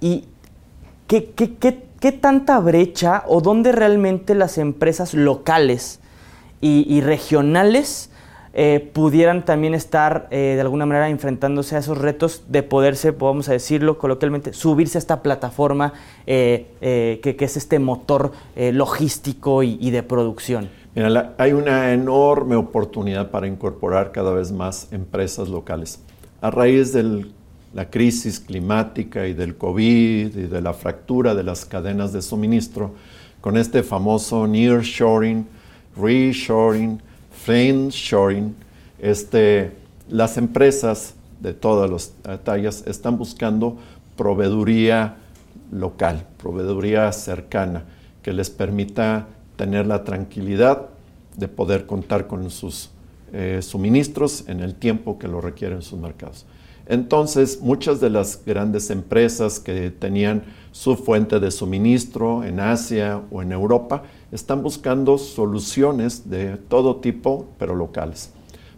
¿Y 0.01 0.25
qué, 1.07 1.33
qué, 2.01 2.13
tanta 2.13 2.59
brecha 2.61 3.25
o 3.27 3.41
dónde 3.41 3.73
realmente 3.73 4.35
las 4.35 4.57
empresas 4.57 5.15
locales 5.15 6.01
y, 6.61 7.01
regionales 7.01 8.08
eh, 8.61 8.91
pudieran 8.93 9.45
también 9.45 9.73
estar 9.73 10.27
eh, 10.33 10.55
de 10.57 10.61
alguna 10.61 10.85
manera 10.85 11.09
enfrentándose 11.09 11.77
a 11.77 11.79
esos 11.79 11.97
retos 11.97 12.43
de 12.49 12.65
poderse, 12.65 13.13
podemos 13.13 13.47
decirlo 13.47 13.99
coloquialmente, 13.99 14.53
subirse 14.53 14.99
a 14.99 15.01
esta 15.01 15.23
plataforma 15.23 15.93
eh, 16.27 16.67
que, 17.23 17.37
es 17.39 17.57
este 17.57 17.79
motor 17.79 18.33
logístico 18.57 19.63
y 19.63 19.91
de 19.93 20.03
producción? 20.03 20.71
hay 21.39 21.53
una 21.53 21.93
enorme 21.93 22.57
oportunidad 22.57 23.31
para 23.31 23.47
incorporar 23.47 24.11
cada 24.11 24.33
vez 24.33 24.51
más 24.51 24.89
empresas 24.93 25.49
locales. 25.49 26.03
A 26.41 26.51
raíz 26.51 26.93
de 26.93 27.27
la 27.73 27.89
crisis 27.91 28.41
climática 28.41 29.29
y 29.29 29.35
del 29.35 29.57
COVID 29.57 30.37
y 30.37 30.47
de 30.49 30.61
la 30.61 30.73
fractura 30.73 31.37
de 31.37 31.45
las 31.45 31.65
cadenas 31.65 32.13
de 32.13 32.23
suministro, 32.23 32.91
con 33.41 33.57
este 33.57 33.85
famoso 33.85 34.49
nearshoring, 34.49 35.47
reshoring, 35.97 37.01
friendshoring, 37.49 38.55
este, 38.99 39.73
las 40.11 40.37
empresas 40.37 41.15
de 41.41 41.55
todas 41.55 41.91
las 41.91 42.43
tallas 42.45 42.85
están 42.87 43.17
buscando 43.17 43.79
proveeduría 44.19 45.17
local, 45.73 46.27
proveeduría 46.37 47.11
cercana, 47.11 47.85
que 48.21 48.35
les 48.35 48.51
permita 48.51 49.29
tener 49.57 49.87
la 49.87 50.05
tranquilidad 50.05 50.89
de 51.39 51.49
poder 51.49 51.87
contar 51.87 52.27
con 52.27 52.51
sus 52.51 52.91
eh, 53.33 53.61
suministros 53.63 54.45
en 54.47 54.61
el 54.61 54.75
tiempo 54.75 55.19
que 55.19 55.27
lo 55.27 55.41
requieren 55.41 55.81
sus 55.81 55.99
mercados. 55.99 56.45
Entonces, 56.87 57.63
muchas 57.63 57.99
de 57.99 58.11
las 58.11 58.45
grandes 58.45 58.91
empresas 58.91 59.59
que 59.59 59.91
tenían 59.91 60.43
su 60.79 60.95
fuente 60.95 61.41
de 61.41 61.51
suministro 61.51 62.45
en 62.45 62.61
Asia 62.61 63.21
o 63.33 63.43
en 63.43 63.51
Europa 63.51 64.05
están 64.31 64.63
buscando 64.63 65.19
soluciones 65.19 66.31
de 66.31 66.57
todo 66.57 66.99
tipo, 66.99 67.49
pero 67.59 67.75
locales. 67.75 68.31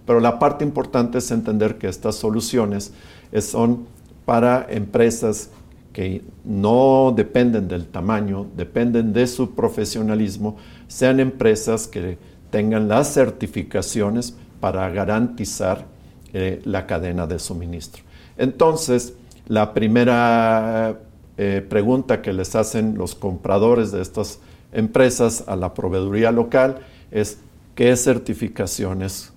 Pero 0.06 0.18
la 0.18 0.38
parte 0.38 0.64
importante 0.64 1.18
es 1.18 1.30
entender 1.30 1.76
que 1.76 1.88
estas 1.88 2.14
soluciones 2.14 2.94
son 3.42 3.84
para 4.24 4.66
empresas 4.70 5.50
que 5.92 6.24
no 6.42 7.12
dependen 7.14 7.68
del 7.68 7.84
tamaño, 7.84 8.46
dependen 8.56 9.12
de 9.12 9.26
su 9.26 9.54
profesionalismo, 9.54 10.56
sean 10.88 11.20
empresas 11.20 11.86
que 11.86 12.16
tengan 12.48 12.88
las 12.88 13.12
certificaciones 13.12 14.34
para 14.58 14.88
garantizar 14.88 15.84
eh, 16.32 16.62
la 16.64 16.86
cadena 16.86 17.26
de 17.26 17.38
suministro. 17.38 18.02
Entonces, 18.38 19.12
la 19.48 19.74
primera 19.74 20.98
eh, 21.42 21.62
pregunta 21.66 22.20
que 22.20 22.34
les 22.34 22.54
hacen 22.54 22.98
los 22.98 23.14
compradores 23.14 23.92
de 23.92 24.02
estas 24.02 24.40
empresas 24.72 25.44
a 25.46 25.56
la 25.56 25.72
proveeduría 25.72 26.32
local 26.32 26.80
es, 27.10 27.38
¿qué 27.74 27.96
certificaciones 27.96 29.32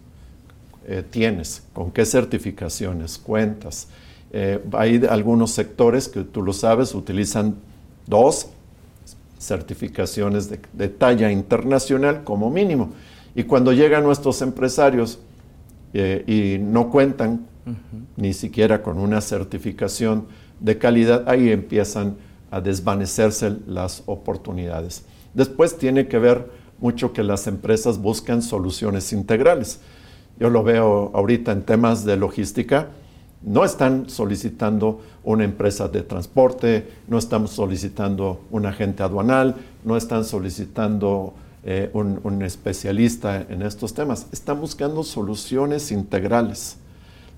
eh, 0.85 1.01
tienes? 1.09 1.63
¿Con 1.71 1.91
qué 1.91 2.05
certificaciones 2.05 3.17
cuentas? 3.17 3.87
hay 4.73 4.99
algunos 5.09 5.51
sectores 5.51 6.09
que 6.09 6.23
tú 6.23 6.41
lo 6.41 6.51
sabes, 6.51 6.93
utilizan 6.93 7.55
dos 8.05 8.47
certificaciones 9.39 10.49
de, 10.49 10.87
talla 10.89 11.31
internacional 11.31 12.25
como 12.25 12.49
mínimo. 12.49 12.89
Y 13.33 13.43
cuando 13.43 13.71
llegan 13.71 14.03
nuestros 14.03 14.41
empresarios 14.41 15.19
eh, 15.93 16.25
y 16.27 16.61
no 16.61 16.89
cuentan 16.89 17.45
ni 18.17 18.33
siquiera 18.33 18.83
con 18.83 18.97
una 18.97 19.21
certificación 19.21 20.25
de 20.59 20.77
calidad, 20.77 21.27
ahí 21.27 21.49
empiezan 21.49 22.15
a 22.51 22.61
desvanecerse 22.61 23.57
las 23.67 24.03
oportunidades. 24.05 25.03
Después 25.33 25.77
tiene 25.77 26.07
que 26.07 26.19
ver 26.19 26.51
mucho 26.79 27.13
que 27.13 27.23
las 27.23 27.47
empresas 27.47 27.97
buscan 27.97 28.41
soluciones 28.41 29.13
integrales. 29.13 29.79
Yo 30.39 30.49
lo 30.49 30.63
veo 30.63 31.11
ahorita 31.13 31.51
en 31.51 31.63
temas 31.63 32.05
de 32.05 32.17
logística, 32.17 32.89
no 33.41 33.65
están 33.65 34.09
solicitando 34.09 35.01
una 35.23 35.43
empresa 35.43 35.87
de 35.87 36.01
transporte, 36.01 36.87
no 37.07 37.17
están 37.17 37.47
solicitando 37.47 38.41
un 38.51 38.65
agente 38.65 39.03
aduanal, 39.03 39.55
no 39.83 39.97
están 39.97 40.23
solicitando 40.23 41.33
eh, 41.63 41.89
un, 41.93 42.19
un, 42.23 42.41
especialista 42.41 43.41
en 43.41 43.61
estos 43.61 43.93
temas. 43.93 44.27
Están 44.31 44.59
buscando 44.61 45.03
soluciones 45.03 45.91
integrales. 45.91 46.77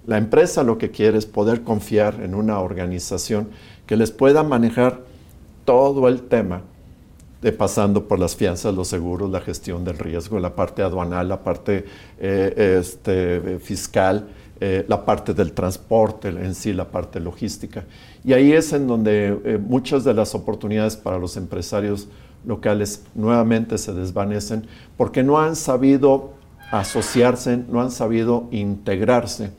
La 0.08 0.18
empresa 0.18 0.64
lo 0.64 0.78
que 0.78 0.92
quiere 0.92 1.18
es 1.18 1.26
poder 1.26 1.64
confiar 1.64 2.22
en 2.22 2.36
una 2.36 2.60
organización 2.60 3.50
que 3.88 3.98
les 3.98 4.12
pueda 4.12 4.44
manejar 4.44 5.02
todo 5.66 6.08
el 6.08 6.22
tema 6.24 6.62
de 7.42 7.52
pasando 7.52 8.08
por 8.08 8.20
las 8.20 8.36
fianzas, 8.36 8.74
los 8.74 8.88
seguros, 8.88 9.30
la 9.30 9.42
gestión 9.42 9.84
del 9.84 9.98
riesgo, 9.98 10.40
la 10.40 10.56
parte 10.56 10.82
aduanal, 10.82 11.30
la 11.30 11.44
parte 11.44 11.86
eh, 12.20 12.80
este, 12.80 13.60
fiscal, 13.60 14.28
eh, 14.60 14.86
la 14.88 15.06
parte 15.06 15.34
del 15.34 15.52
transporte 15.52 16.30
en 16.30 16.56
sí, 16.56 16.74
la 16.74 16.90
parte 16.90 17.20
logística. 17.20 17.84
Y 18.24 18.34
ahí 18.34 18.52
es 18.52 18.74
en 18.74 18.88
donde 18.88 19.40
eh, 19.44 19.60
muchas 19.62 20.04
de 20.04 20.14
las 20.14 20.34
oportunidades 20.34 20.96
para 20.96 21.20
los 21.20 21.36
empresarios 21.36 22.08
locales 22.46 23.04
nuevamente 23.16 23.78
se 23.78 23.94
desvanecen 23.94 24.66
porque 24.98 25.24
no 25.24 25.40
han 25.40 25.56
sabido 25.56 26.34
asociarse, 26.72 27.58
no 27.58 27.82
han 27.82 27.92
sabido 27.92 28.48
integrarse. 28.52 29.52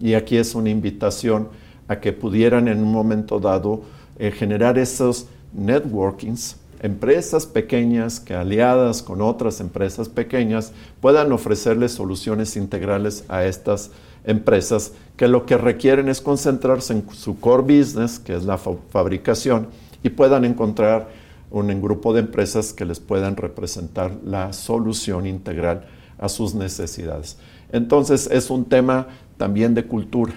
Y 0.00 0.14
aquí 0.14 0.36
es 0.36 0.54
una 0.54 0.70
invitación 0.70 1.48
a 1.88 2.00
que 2.00 2.12
pudieran 2.12 2.68
en 2.68 2.78
un 2.78 2.92
momento 2.92 3.38
dado 3.40 3.82
generar 4.18 4.78
esos 4.78 5.26
networkings, 5.52 6.56
empresas 6.80 7.46
pequeñas 7.46 8.20
que 8.20 8.34
aliadas 8.34 9.02
con 9.02 9.22
otras 9.22 9.60
empresas 9.60 10.08
pequeñas 10.08 10.72
puedan 11.00 11.32
ofrecerles 11.32 11.92
soluciones 11.92 12.56
integrales 12.56 13.24
a 13.28 13.44
estas 13.44 13.90
empresas 14.24 14.92
que 15.16 15.28
lo 15.28 15.46
que 15.46 15.56
requieren 15.56 16.08
es 16.08 16.20
concentrarse 16.20 16.92
en 16.92 17.08
su 17.10 17.38
core 17.40 17.62
business, 17.62 18.18
que 18.18 18.34
es 18.34 18.44
la 18.44 18.58
fabricación, 18.58 19.68
y 20.02 20.10
puedan 20.10 20.44
encontrar 20.44 21.08
un 21.50 21.80
grupo 21.80 22.12
de 22.12 22.20
empresas 22.20 22.72
que 22.72 22.84
les 22.84 23.00
puedan 23.00 23.36
representar 23.36 24.12
la 24.24 24.52
solución 24.52 25.26
integral 25.26 25.86
a 26.18 26.28
sus 26.28 26.54
necesidades. 26.54 27.38
Entonces 27.72 28.28
es 28.30 28.50
un 28.50 28.64
tema 28.64 29.08
también 29.36 29.74
de 29.74 29.84
cultura 29.84 30.34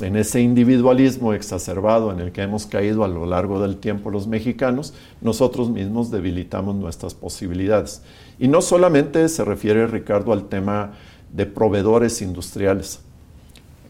en 0.00 0.16
ese 0.16 0.40
individualismo 0.40 1.34
exacerbado 1.34 2.10
en 2.10 2.18
el 2.18 2.32
que 2.32 2.42
hemos 2.42 2.66
caído 2.66 3.04
a 3.04 3.08
lo 3.08 3.26
largo 3.26 3.60
del 3.60 3.76
tiempo 3.76 4.10
los 4.10 4.26
mexicanos, 4.26 4.92
nosotros 5.20 5.70
mismos 5.70 6.10
debilitamos 6.10 6.74
nuestras 6.74 7.14
posibilidades. 7.14 8.02
Y 8.38 8.48
no 8.48 8.60
solamente 8.60 9.28
se 9.28 9.44
refiere, 9.44 9.86
Ricardo, 9.86 10.32
al 10.32 10.48
tema 10.48 10.94
de 11.32 11.46
proveedores 11.46 12.22
industriales. 12.22 13.00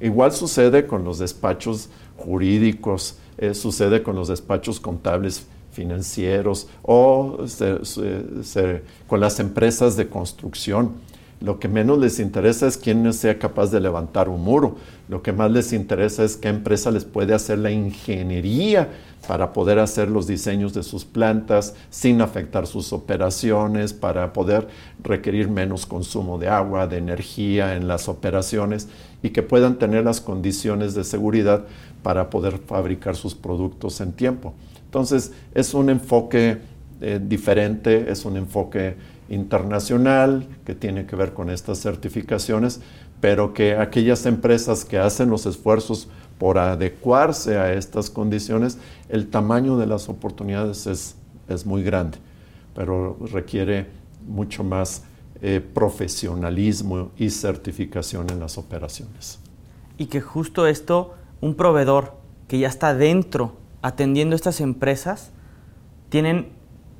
Igual 0.01 0.33
sucede 0.33 0.87
con 0.87 1.05
los 1.05 1.19
despachos 1.19 1.89
jurídicos, 2.19 3.17
eh, 3.39 3.55
sucede 3.55 4.03
con 4.03 4.15
los 4.15 4.29
despachos 4.29 4.81
contables 4.81 5.47
financieros 5.73 6.69
o 6.83 7.39
con 9.07 9.21
las 9.21 9.41
empresas 9.41 9.97
de 9.97 10.09
construcción 10.09 10.93
lo 11.45 11.59
que 11.59 11.69
menos 11.69 11.99
les 11.99 12.21
interesa 12.21 12.67
es 12.67 12.79
quién 12.79 13.13
sea 13.13 13.39
capaz 13.39 13.71
de 13.71 13.79
levantar 13.79 14.31
un 14.31 14.43
muro. 14.43 14.77
Lo 15.09 15.23
que 15.23 15.31
más 15.31 15.51
les 15.51 15.75
interesa 15.75 16.25
es 16.25 16.39
qué 16.39 16.49
empresa 16.49 16.91
les 16.91 17.05
puede 17.05 17.35
hacer 17.35 17.59
la 17.59 17.71
ingeniería 17.71 18.89
para 19.29 19.53
poder 19.53 19.79
hacer 19.79 20.09
los 20.09 20.27
diseños 20.27 20.73
de 20.73 20.83
sus 20.83 21.05
plantas 21.05 21.75
sin 21.91 22.23
afectar 22.23 22.67
sus 22.67 22.95
operaciones, 22.95 23.93
para 23.93 24.33
poder 24.33 24.69
requerir 25.03 25.51
menos 25.51 25.85
consumo 25.85 26.39
de 26.39 26.49
agua, 26.49 26.87
de 26.87 26.97
energía 26.97 27.77
en 27.77 27.89
las 27.89 28.09
operaciones 28.09 28.89
y 29.23 29.31
que 29.31 29.43
puedan 29.43 29.79
tener 29.79 30.05
las 30.05 30.23
condiciones 30.23 30.95
de 30.95 31.05
seguridad 31.05 31.67
para 32.03 32.31
poder 32.31 32.57
fabricar 32.57 33.17
sus 33.17 33.35
productos 33.35 34.01
en 34.01 34.13
tiempo. 34.13 34.55
Entonces, 34.87 35.33
es 35.55 35.75
un 35.75 35.91
enfoque 35.91 36.59
eh, 37.03 37.21
diferente, 37.23 38.11
es 38.11 38.25
un 38.25 38.39
enfoque 38.39 38.97
internacional 39.29 40.47
que 40.65 40.75
tiene 40.75 41.07
que 41.07 41.17
ver 41.17 41.33
con 41.33 41.51
estas 41.51 41.81
certificaciones, 41.81 42.81
pero 43.21 43.55
que 43.55 43.77
aquellas 43.77 44.27
empresas 44.27 44.85
que 44.85 44.99
hacen 44.99 45.31
los 45.31 45.47
esfuerzos 45.47 46.09
por 46.39 46.59
adecuarse 46.59 47.59
a 47.59 47.73
estas 47.73 48.11
condiciones, 48.11 48.79
el 49.09 49.29
tamaño 49.29 49.79
de 49.79 49.87
las 49.87 50.09
oportunidades 50.09 50.87
es, 50.87 51.17
es 51.49 51.65
muy 51.65 51.83
grande, 51.83 52.19
pero 52.75 53.17
requiere 53.33 53.87
mucho 54.27 54.65
más 54.65 55.05
eh, 55.41 55.61
profesionalismo 55.61 57.11
y 57.17 57.31
certificación 57.31 58.31
en 58.31 58.41
las 58.41 58.59
operaciones. 58.59 59.39
Y 59.97 60.07
que 60.07 60.21
justo 60.21 60.67
esto, 60.67 61.15
un 61.41 61.55
proveedor 61.55 62.15
que 62.49 62.59
ya 62.59 62.69
está 62.69 62.95
dentro 62.95 63.57
atendiendo 63.83 64.35
estas 64.35 64.61
empresas, 64.61 65.31
tienen 66.09 66.49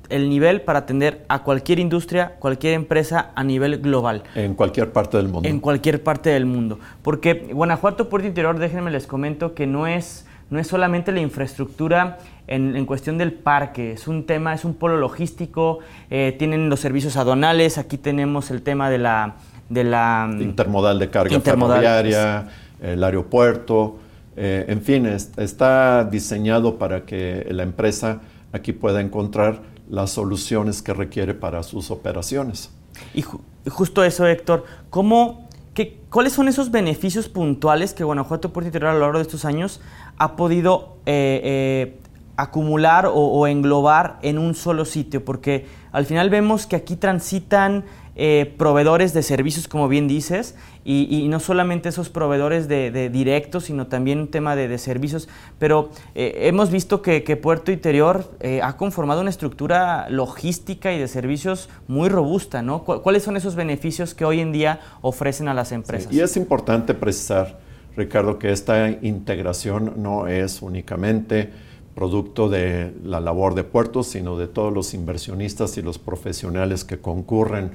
el 0.09 0.29
nivel 0.29 0.61
para 0.61 0.79
atender 0.79 1.25
a 1.27 1.43
cualquier 1.43 1.79
industria, 1.79 2.35
cualquier 2.39 2.73
empresa 2.73 3.31
a 3.35 3.43
nivel 3.43 3.79
global. 3.79 4.23
En 4.35 4.53
cualquier 4.53 4.91
parte 4.91 5.17
del 5.17 5.27
mundo. 5.27 5.47
En 5.47 5.59
cualquier 5.59 6.03
parte 6.03 6.29
del 6.29 6.45
mundo. 6.45 6.79
Porque 7.01 7.33
Guanajuato 7.51 8.09
Puerto 8.09 8.27
Interior, 8.27 8.57
déjenme 8.59 8.91
les 8.91 9.07
comento 9.07 9.53
que 9.53 9.67
no 9.67 9.87
es, 9.87 10.25
no 10.49 10.59
es 10.59 10.67
solamente 10.67 11.11
la 11.11 11.21
infraestructura 11.21 12.19
en, 12.47 12.85
cuestión 12.85 13.17
del 13.17 13.33
parque, 13.33 13.93
es 13.93 14.07
un 14.07 14.25
tema, 14.25 14.53
es 14.53 14.65
un 14.65 14.75
polo 14.75 14.97
logístico, 14.97 15.79
eh, 16.11 16.35
tienen 16.37 16.69
los 16.69 16.79
servicios 16.79 17.17
aduanales, 17.17 17.77
aquí 17.77 17.97
tenemos 17.97 18.51
el 18.51 18.61
tema 18.61 18.89
de 18.89 18.99
la... 18.99 19.35
De 19.67 19.83
la 19.83 20.29
intermodal 20.39 20.99
de 20.99 21.09
carga 21.09 21.39
ferroviaria, 21.39 22.47
el 22.83 23.03
aeropuerto, 23.03 23.97
eh, 24.37 24.65
en 24.67 24.81
fin, 24.81 25.07
está 25.07 26.03
diseñado 26.03 26.77
para 26.77 27.01
que 27.05 27.47
la 27.49 27.63
empresa 27.63 28.21
aquí 28.51 28.73
pueda 28.73 29.01
encontrar 29.01 29.61
las 29.89 30.11
soluciones 30.11 30.81
que 30.81 30.93
requiere 30.93 31.33
para 31.33 31.63
sus 31.63 31.91
operaciones. 31.91 32.69
Y 33.13 33.23
justo 33.69 34.03
eso, 34.03 34.25
Héctor, 34.25 34.65
¿cómo, 34.89 35.49
qué, 35.73 35.99
¿cuáles 36.09 36.33
son 36.33 36.47
esos 36.47 36.71
beneficios 36.71 37.29
puntuales 37.29 37.93
que 37.93 38.03
Guanajuato 38.03 38.53
Puerto 38.53 38.67
Interior 38.67 38.91
a 38.91 38.93
lo 38.93 39.01
largo 39.01 39.17
de 39.17 39.23
estos 39.23 39.45
años 39.45 39.81
ha 40.17 40.35
podido 40.35 40.97
eh, 41.05 41.41
eh, 41.43 41.99
acumular 42.37 43.09
o, 43.11 43.47
englobar 43.47 44.19
en 44.21 44.37
un 44.37 44.55
solo 44.55 44.85
sitio? 44.85 45.23
Porque 45.25 45.67
al 45.91 46.05
final 46.05 46.29
vemos 46.29 46.67
que 46.67 46.75
aquí 46.75 46.95
transitan 46.95 47.85
eh, 48.15 48.53
proveedores 48.57 49.13
de 49.13 49.23
servicios, 49.23 49.67
como 49.67 49.89
bien 49.89 50.07
dices, 50.07 50.55
y, 50.87 51.27
no 51.29 51.39
solamente 51.39 51.89
esos 51.89 52.09
proveedores 52.09 52.67
de, 52.67 53.09
directos, 53.09 53.65
sino 53.65 53.87
también 53.87 54.19
un 54.19 54.27
tema 54.27 54.55
de, 54.55 54.77
servicios. 54.77 55.27
Pero 55.57 55.89
eh, 56.13 56.41
hemos 56.43 56.69
visto 56.69 57.01
que, 57.01 57.21
Puerto 57.41 57.71
Interior 57.71 58.31
eh, 58.39 58.61
ha 58.61 58.77
conformado 58.77 59.21
una 59.21 59.31
estructura 59.31 60.07
logística 60.09 60.93
y 60.93 60.99
de 60.99 61.07
servicios 61.07 61.69
muy 61.87 62.07
robusta, 62.09 62.61
¿no? 62.61 62.83
¿Cuáles 62.83 63.23
son 63.23 63.35
esos 63.35 63.55
beneficios 63.55 64.13
que 64.13 64.25
hoy 64.25 64.39
en 64.39 64.51
día 64.51 64.79
ofrecen 65.01 65.47
a 65.47 65.53
las 65.55 65.71
empresas? 65.71 66.13
y 66.13 66.21
es 66.21 66.37
importante 66.37 66.93
precisar, 66.93 67.57
Ricardo, 67.97 68.37
que 68.37 68.51
esta 68.51 68.89
integración 68.89 69.93
no 69.97 70.27
es 70.27 70.61
únicamente 70.61 71.49
producto 71.95 72.49
de 72.49 72.93
la 73.03 73.19
labor 73.19 73.55
de 73.55 73.63
puertos, 73.63 74.07
sino 74.07 74.37
de 74.37 74.47
todos 74.47 74.71
los 74.71 74.93
inversionistas 74.93 75.77
y 75.77 75.81
los 75.81 75.97
profesionales 75.97 76.83
que 76.83 76.99
concurren 76.99 77.71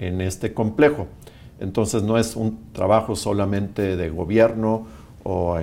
en 0.00 0.20
este 0.20 0.54
complejo. 0.54 1.06
Entonces 1.60 2.02
no 2.02 2.18
es 2.18 2.36
un 2.36 2.58
trabajo 2.72 3.16
solamente 3.16 3.96
de 3.96 4.10
gobierno, 4.10 4.86
o 5.24 5.58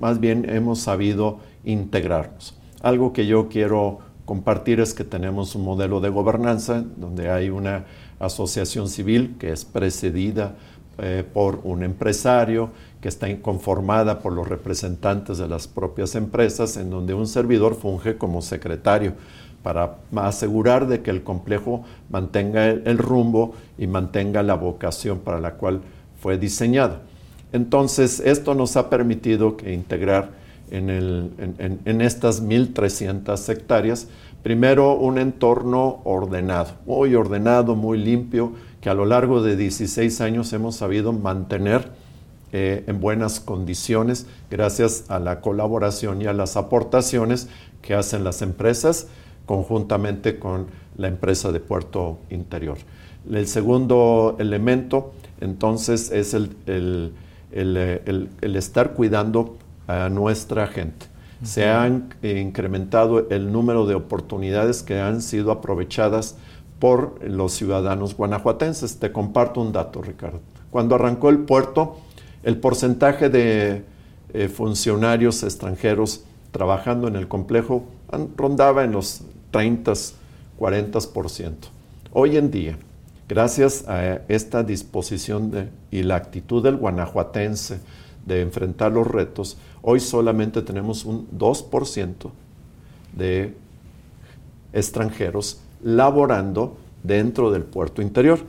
más 0.00 0.20
bien 0.20 0.48
hemos 0.48 0.80
sabido 0.80 1.38
integrarnos. 1.64 2.54
Algo 2.82 3.12
que 3.12 3.26
yo 3.26 3.48
quiero 3.48 3.98
compartir 4.24 4.80
es 4.80 4.94
que 4.94 5.04
tenemos 5.04 5.54
un 5.54 5.64
modelo 5.64 6.00
de 6.00 6.08
gobernanza 6.08 6.84
donde 6.96 7.30
hay 7.30 7.50
una 7.50 7.84
asociación 8.18 8.88
civil 8.88 9.36
que 9.38 9.52
es 9.52 9.64
precedida 9.64 10.54
eh, 10.98 11.24
por 11.32 11.60
un 11.64 11.82
empresario, 11.82 12.70
que 13.00 13.08
está 13.08 13.26
conformada 13.40 14.20
por 14.20 14.32
los 14.32 14.46
representantes 14.46 15.38
de 15.38 15.48
las 15.48 15.66
propias 15.66 16.14
empresas, 16.14 16.76
en 16.76 16.90
donde 16.90 17.14
un 17.14 17.26
servidor 17.26 17.74
funge 17.74 18.18
como 18.18 18.42
secretario 18.42 19.14
para 19.62 19.96
asegurar 20.16 20.86
de 20.86 21.02
que 21.02 21.10
el 21.10 21.22
complejo 21.22 21.84
mantenga 22.08 22.68
el, 22.68 22.98
rumbo 22.98 23.54
y 23.78 23.86
mantenga 23.86 24.42
la 24.42 24.54
vocación 24.54 25.18
para 25.18 25.40
la 25.40 25.54
cual 25.54 25.80
fue 26.20 26.38
diseñado. 26.38 26.98
Entonces, 27.52 28.20
esto 28.20 28.54
nos 28.54 28.76
ha 28.76 28.88
permitido 28.90 29.56
que 29.56 29.72
integrar 29.72 30.30
en, 30.70 30.88
en 31.84 32.00
estas 32.00 32.44
1.300 32.44 33.48
hectáreas, 33.48 34.06
primero 34.42 34.94
un 34.94 35.18
entorno 35.18 36.00
ordenado, 36.04 36.70
muy 36.86 37.14
ordenado, 37.14 37.74
muy 37.74 37.98
limpio, 37.98 38.52
que 38.80 38.88
a 38.88 38.94
lo 38.94 39.04
largo 39.04 39.42
de 39.42 39.56
16 39.56 40.20
años 40.20 40.52
hemos 40.52 40.76
sabido 40.76 41.12
mantener 41.12 41.90
eh, 42.52 42.82
en 42.88 43.00
buenas 43.00 43.38
condiciones 43.38 44.26
gracias 44.50 45.04
a 45.08 45.20
la 45.20 45.40
colaboración 45.40 46.20
y 46.20 46.26
a 46.26 46.32
las 46.32 46.56
aportaciones 46.56 47.48
que 47.80 47.94
hacen 47.94 48.24
las 48.24 48.42
empresas 48.42 49.06
conjuntamente 49.50 50.38
con 50.38 50.68
la 50.96 51.08
empresa 51.08 51.50
de 51.50 51.58
puerto 51.58 52.18
interior. 52.30 52.78
El 53.28 53.48
segundo 53.48 54.36
elemento, 54.38 55.12
entonces, 55.40 56.12
es 56.12 56.34
el, 56.34 56.54
el, 56.66 57.12
el 57.50 58.56
estar 58.56 58.92
cuidando 58.92 59.56
a 59.88 60.08
nuestra 60.08 60.68
gente. 60.68 61.06
Se 61.42 61.68
han 61.68 62.14
incrementado 62.22 63.28
el 63.28 63.50
número 63.50 63.86
de 63.86 63.96
oportunidades 63.96 64.84
que 64.84 65.00
han 65.00 65.20
sido 65.20 65.50
aprovechadas 65.50 66.36
por 66.78 67.18
los 67.28 67.50
ciudadanos 67.52 68.16
guanajuatenses. 68.16 69.00
Te 69.00 69.10
comparto 69.10 69.60
un 69.60 69.72
dato, 69.72 70.00
Ricardo. 70.00 70.38
Cuando 70.70 70.94
arrancó 70.94 71.28
el 71.28 71.38
puerto, 71.38 71.96
el 72.44 72.56
porcentaje 72.58 73.28
de 73.30 73.82
eh, 74.32 74.46
funcionarios 74.46 75.42
extranjeros 75.42 76.22
trabajando 76.52 77.08
en 77.08 77.16
el 77.16 77.26
complejo 77.26 77.82
rondaba 78.36 78.84
en 78.84 78.92
los 78.92 79.22
30, 79.50 79.92
40%. 80.58 81.54
Hoy 82.12 82.36
en 82.36 82.50
día, 82.50 82.78
gracias 83.28 83.88
a 83.88 84.22
esta 84.28 84.62
disposición 84.62 85.70
y 85.90 86.02
la 86.02 86.16
actitud 86.16 86.62
del 86.62 86.76
guanajuatense 86.76 87.80
de 88.26 88.42
enfrentar 88.42 88.92
los 88.92 89.06
retos, 89.06 89.56
hoy 89.82 90.00
solamente 90.00 90.62
tenemos 90.62 91.04
un 91.04 91.28
2% 91.30 92.30
de 93.16 93.54
extranjeros 94.72 95.60
laborando 95.82 96.76
dentro 97.02 97.50
del 97.50 97.64
puerto 97.64 98.02
interior. 98.02 98.40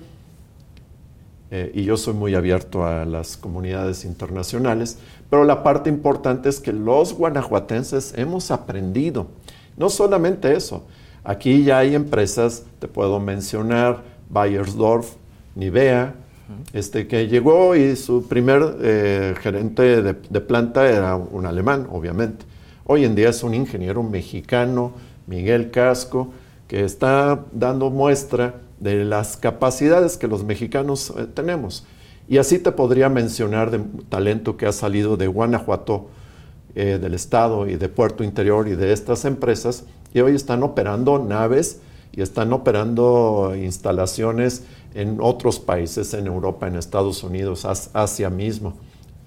Eh, 1.54 1.72
y 1.74 1.84
yo 1.84 1.98
soy 1.98 2.14
muy 2.14 2.34
abierto 2.34 2.86
a 2.86 3.04
las 3.04 3.36
comunidades 3.36 4.06
internacionales, 4.06 4.98
pero 5.30 5.44
la 5.44 5.64
parte 5.64 5.90
importante 5.90 6.48
es 6.48 6.60
que 6.60 6.72
los 6.72 7.14
guanajuatenses 7.14 8.14
hemos 8.16 8.52
aprendido. 8.52 9.28
No 9.78 9.90
solamente 9.90 10.56
eso, 10.56 10.86
aquí 11.24 11.64
ya 11.64 11.80
hay 11.80 11.96
empresas, 11.96 12.66
te 12.80 12.88
puedo 12.88 13.20
mencionar, 13.20 14.04
Bayersdorf, 14.30 15.14
Nivea, 15.56 16.16
este, 16.74 17.08
que 17.08 17.28
llegó 17.28 17.76
y 17.76 17.96
su 17.96 18.28
primer 18.28 18.78
eh, 18.82 19.36
gerente 19.40 20.02
de, 20.02 20.14
de, 20.14 20.42
planta 20.42 20.90
era 20.90 21.16
un 21.16 21.46
alemán, 21.46 21.88
obviamente. 21.92 22.46
Hoy 22.86 23.06
en 23.06 23.16
día 23.16 23.30
es 23.30 23.44
un 23.44 23.54
ingeniero 23.54 24.04
mexicano, 24.04 24.94
Miguel 25.28 25.72
Casco, 25.72 26.34
que 26.68 26.84
está 26.84 27.46
dando 27.52 27.90
muestra 27.90 28.56
de 28.80 29.06
las 29.06 29.38
capacidades 29.38 30.18
que 30.18 30.28
los 30.28 30.44
mexicanos 30.44 31.14
eh, 31.18 31.28
tenemos. 31.34 31.86
Y 32.28 32.38
así 32.38 32.60
te 32.60 32.72
podría 32.72 33.10
mencionar 33.10 33.72
de 33.72 33.80
talento 34.10 34.58
que 34.58 34.66
ha 34.66 34.72
salido 34.72 35.18
de 35.18 35.28
Guanajuato, 35.28 36.10
eh, 36.76 37.00
del 37.02 37.14
Estado 37.14 37.68
y 37.68 37.76
de 37.76 37.90
Puerto 37.90 38.24
Interior 38.24 38.68
y 38.68 38.76
de 38.76 38.94
estas 38.94 39.26
empresas, 39.26 39.86
y 40.14 40.20
hoy 40.20 40.36
están 40.36 40.64
operando 40.64 41.20
naves 41.20 41.80
y 42.12 42.22
están 42.22 42.52
operando 42.54 43.54
instalaciones 43.56 44.64
en 44.94 45.20
otros 45.22 45.60
países, 45.60 46.14
en 46.14 46.28
Europa, 46.28 46.68
en 46.68 46.76
Estados 46.76 47.24
Unidos, 47.24 47.66
Asia 47.66 48.30
mismo. 48.30 48.74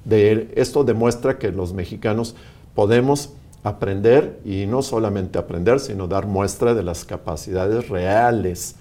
Esto 0.08 0.84
demuestra 0.84 1.38
que 1.38 1.50
los 1.50 1.72
mexicanos 1.72 2.34
podemos 2.74 3.30
aprender 3.62 4.38
y 4.44 4.66
no 4.66 4.82
solamente 4.82 5.38
aprender, 5.38 5.80
sino 5.80 6.06
dar 6.06 6.26
muestra 6.26 6.74
de 6.74 6.82
las 6.82 7.04
capacidades 7.04 7.88
reales 7.88 8.76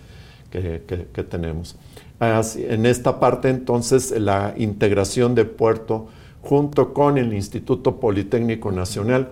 que, 0.52 1.26
tenemos. 1.30 1.76
en 2.20 2.86
esta 2.86 3.20
parte 3.20 3.50
entonces 3.50 4.12
la 4.12 4.54
integración 4.56 5.34
de 5.34 5.46
Puerto 5.46 6.08
junto 6.44 6.94
con 6.94 7.18
el 7.18 7.34
Instituto 7.34 8.00
Politécnico 8.00 8.72
Nacional, 8.72 9.30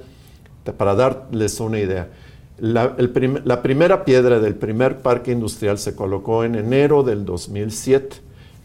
para 0.78 0.95
darles 0.95 1.60
una 1.60 1.80
idea, 1.80 2.10
la, 2.58 2.95
la, 3.43 3.62
primera 3.63 4.06
piedra 4.06 4.39
del 4.39 4.56
primer 4.56 5.00
parque 5.00 5.32
industrial 5.32 5.80
se 5.80 5.95
colocó 5.95 6.43
en 6.43 6.56
enero 6.56 7.02
del 7.02 7.26
2007. 7.26 8.17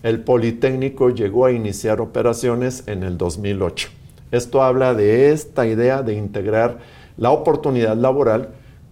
El 0.03 0.21
Politécnico 0.21 1.09
llegó 1.11 1.47
a 1.47 1.53
iniciar 1.53 2.03
operaciones 2.03 2.85
en 2.87 3.03
el 3.03 3.17
2008. 3.17 3.89
Esto 4.33 4.63
habla 4.63 4.93
de 4.93 5.33
esta 5.33 5.67
idea 5.67 6.03
de 6.03 6.15
integrar 6.15 6.79
la 7.17 7.31
oportunidad 7.31 7.97
laboral 7.97 8.51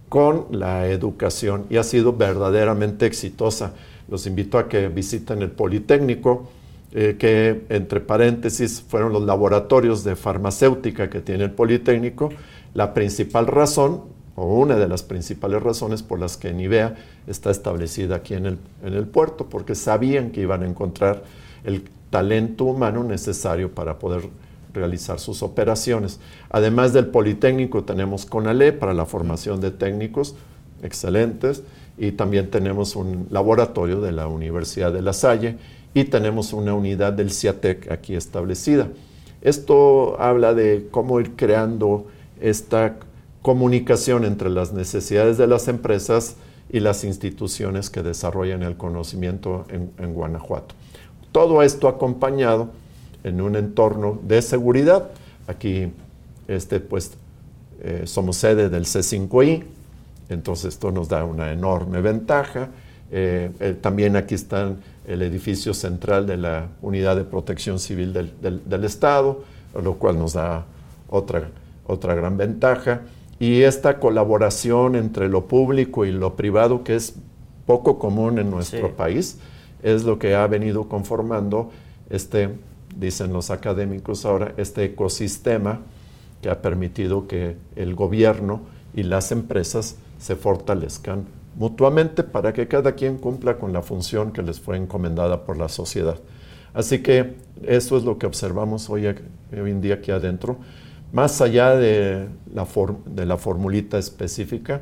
con 0.09 0.47
la 0.49 0.87
educación 0.87 1.65
y 1.69 1.77
ha 1.77 1.83
sido 1.83 2.13
verdaderamente 2.13 3.05
exitosa. 3.05 3.73
Los 4.09 4.25
invito 4.25 4.57
a 4.57 4.67
que 4.67 4.87
visiten 4.87 5.43
el 5.43 5.51
Politécnico, 5.51 6.49
eh, 6.97 7.17
que 7.19 7.65
entre 7.67 7.99
paréntesis 7.99 8.81
fueron 8.81 9.11
los 9.11 9.23
laboratorios 9.23 10.05
de 10.05 10.15
farmacéutica 10.15 11.09
que 11.09 11.19
tiene 11.19 11.43
el 11.43 11.51
Politécnico. 11.51 12.29
La 12.73 12.93
principal 12.93 13.47
razón, 13.47 14.03
o 14.35 14.59
una 14.59 14.77
de 14.77 14.87
las 14.87 15.03
principales 15.03 15.61
razones 15.61 16.03
por 16.03 16.19
las 16.19 16.37
que 16.37 16.53
Nivea 16.53 16.95
está 17.27 17.51
establecida 17.51 18.15
aquí 18.15 18.35
en 18.35 18.45
el, 18.45 18.59
en 18.81 18.93
el 18.93 19.07
puerto, 19.07 19.47
porque 19.49 19.75
sabían 19.75 20.31
que 20.31 20.39
iban 20.39 20.63
a 20.63 20.67
encontrar 20.67 21.23
el 21.65 21.83
talento 22.11 22.63
humano 22.63 23.03
necesario 23.03 23.71
para 23.71 23.99
poder 23.99 24.29
realizar 24.73 25.19
sus 25.19 25.43
operaciones. 25.43 26.21
Además 26.49 26.93
del 26.93 27.07
Politécnico 27.07 27.83
tenemos 27.83 28.25
CONALE 28.25 28.71
para 28.71 28.93
la 28.93 29.05
formación 29.05 29.59
de 29.59 29.71
técnicos 29.71 30.35
excelentes 30.81 31.61
y 31.97 32.13
también 32.13 32.49
tenemos 32.49 32.95
un 32.95 33.27
laboratorio 33.31 33.99
de 33.99 34.13
la 34.13 34.27
Universidad 34.27 34.93
de 34.93 35.01
La 35.01 35.11
Salle 35.11 35.57
y 35.95 36.03
tenemos 36.03 36.51
una 36.51 36.73
unidad 36.75 37.13
del 37.13 37.31
CIATEC 37.31 37.89
aquí 37.89 38.15
establecida. 38.15 38.89
Esto 39.41 40.19
habla 40.19 40.53
de 40.53 40.89
cómo 40.91 41.21
ir 41.21 41.37
creando 41.37 42.07
esta 42.41 42.97
comunicación 43.41 44.25
entre 44.25 44.49
las 44.49 44.73
necesidades 44.73 45.37
de 45.37 45.47
las 45.47 45.69
empresas 45.69 46.35
y 46.69 46.81
las 46.81 47.05
instituciones 47.05 47.89
que 47.89 48.03
desarrollan 48.03 48.61
el 48.61 48.75
conocimiento 48.75 49.65
en, 49.69 50.13
Guanajuato. 50.13 50.75
Todo 51.31 51.63
esto 51.63 51.87
acompañado 51.87 52.71
en 53.23 53.39
un 53.39 53.55
entorno 53.55 54.19
de 54.21 54.41
seguridad. 54.41 55.11
Aquí 55.47 55.93
este, 56.49 56.81
pues, 56.81 57.13
eh, 57.81 58.01
somos 58.03 58.35
sede 58.35 58.67
del 58.67 58.83
C5I, 58.83 59.63
entonces 60.27 60.73
esto 60.73 60.91
nos 60.91 61.07
da 61.07 61.23
una 61.23 61.53
enorme 61.53 62.01
ventaja. 62.01 62.67
Eh, 63.11 63.49
eh, 63.61 63.77
también 63.79 64.17
aquí 64.17 64.35
está 64.35 64.75
el 65.07 65.21
edificio 65.21 65.73
central 65.73 66.25
de 66.25 66.37
la 66.37 66.67
Unidad 66.81 67.15
de 67.15 67.23
Protección 67.23 67.79
Civil 67.79 68.13
del, 68.13 68.33
del, 68.41 68.83
Estado, 68.83 69.43
lo 69.81 69.95
cual 69.95 70.17
nos 70.17 70.33
da 70.33 70.65
otra, 71.09 71.49
otra 71.85 72.15
gran 72.15 72.37
ventaja. 72.37 73.01
Y 73.39 73.61
esta 73.61 73.99
colaboración 73.99 74.95
entre 74.95 75.27
lo 75.29 75.45
público 75.45 76.05
y 76.05 76.11
lo 76.11 76.35
privado, 76.35 76.83
que 76.83 76.95
es 76.95 77.15
poco 77.65 77.99
común 77.99 78.39
en 78.39 78.49
nuestro 78.49 78.95
país, 78.95 79.37
es 79.83 80.03
lo 80.03 80.17
que 80.19 80.35
ha 80.35 80.47
venido 80.47 80.87
conformando 80.87 81.71
este 82.09 82.49
dicen 82.95 83.33
los 83.33 83.51
académicos 83.51 84.25
ahora, 84.25 84.53
este 84.57 84.85
ecosistema 84.85 85.81
que 86.41 86.49
ha 86.49 86.61
permitido 86.61 87.27
que 87.27 87.57
el 87.75 87.95
gobierno 87.95 88.61
y 88.93 89.03
las 89.03 89.31
empresas 89.31 89.97
se 90.17 90.35
fortalezcan 90.35 91.25
mutuamente 91.55 92.23
para 92.23 92.53
que 92.53 92.67
cada 92.67 92.93
quien 92.93 93.17
cumpla 93.17 93.57
con 93.57 93.73
la 93.73 93.81
función 93.81 94.31
que 94.31 94.41
les 94.41 94.59
fue 94.59 94.77
encomendada 94.77 95.43
por 95.45 95.57
la 95.57 95.69
sociedad. 95.69 96.17
Así 96.73 96.99
que 96.99 97.35
eso 97.63 97.97
es 97.97 98.03
lo 98.03 98.17
que 98.17 98.25
observamos 98.25 98.89
hoy, 98.89 99.07
en 99.51 99.81
día 99.81 99.95
aquí 99.95 100.11
adentro. 100.11 100.57
Más 101.13 101.39
allá 101.41 101.75
de 101.75 102.27
la, 102.53 102.67
de 103.05 103.25
la 103.25 103.37
formulita 103.37 103.97
específica, 103.97 104.81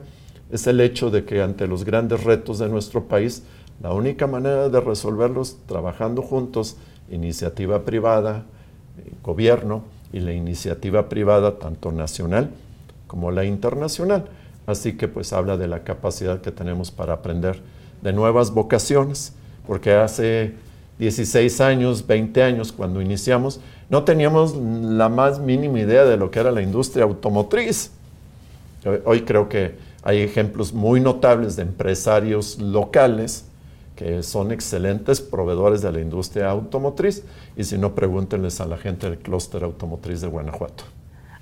es 0.51 0.65
el 0.67 0.81
hecho 0.81 1.11
de 1.11 1.25
que 1.25 1.41
ante 1.41 1.67
los 1.67 1.83
grandes 1.83 2.23
retos 2.23 2.59
de 2.59 2.69
nuestro 2.69 3.03
país, 3.07 3.43
la 3.81 3.93
única 3.93 4.27
manera 4.27 4.69
de 4.69 4.81
resolverlos 4.81 5.57
trabajando 5.67 6.21
juntos 6.21 6.77
iniciativa 7.11 7.83
privada, 7.83 8.45
gobierno 9.23 9.83
y 10.11 10.19
la 10.19 10.33
iniciativa 10.33 11.09
privada 11.09 11.59
tanto 11.59 11.91
nacional 11.91 12.51
como 13.07 13.31
la 13.31 13.45
internacional. 13.45 14.25
Así 14.65 14.93
que 14.93 15.07
pues 15.07 15.33
habla 15.33 15.57
de 15.57 15.67
la 15.67 15.83
capacidad 15.83 16.41
que 16.41 16.51
tenemos 16.51 16.91
para 16.91 17.13
aprender 17.13 17.61
de 18.01 18.13
nuevas 18.13 18.51
vocaciones, 18.51 19.33
porque 19.67 19.93
hace 19.93 20.53
16 20.99 21.61
años, 21.61 22.05
20 22.05 22.43
años 22.43 22.71
cuando 22.71 23.01
iniciamos, 23.01 23.59
no 23.89 24.03
teníamos 24.03 24.55
la 24.55 25.09
más 25.09 25.39
mínima 25.39 25.79
idea 25.79 26.05
de 26.05 26.17
lo 26.17 26.31
que 26.31 26.39
era 26.39 26.51
la 26.51 26.61
industria 26.61 27.03
automotriz. 27.03 27.91
Hoy 29.05 29.21
creo 29.21 29.49
que 29.49 29.75
hay 30.03 30.19
ejemplos 30.19 30.73
muy 30.73 30.99
notables 30.99 31.55
de 31.55 31.63
empresarios 31.63 32.59
locales 32.59 33.45
que 33.95 34.23
son 34.23 34.51
excelentes 34.51 35.21
proveedores 35.21 35.81
de 35.81 35.91
la 35.91 36.01
industria 36.01 36.49
automotriz 36.49 37.23
y 37.55 37.63
si 37.63 37.77
no, 37.77 37.95
pregúntenles 37.95 38.59
a 38.59 38.65
la 38.65 38.77
gente 38.77 39.09
del 39.09 39.19
clúster 39.19 39.63
automotriz 39.63 40.21
de 40.21 40.27
Guanajuato. 40.27 40.83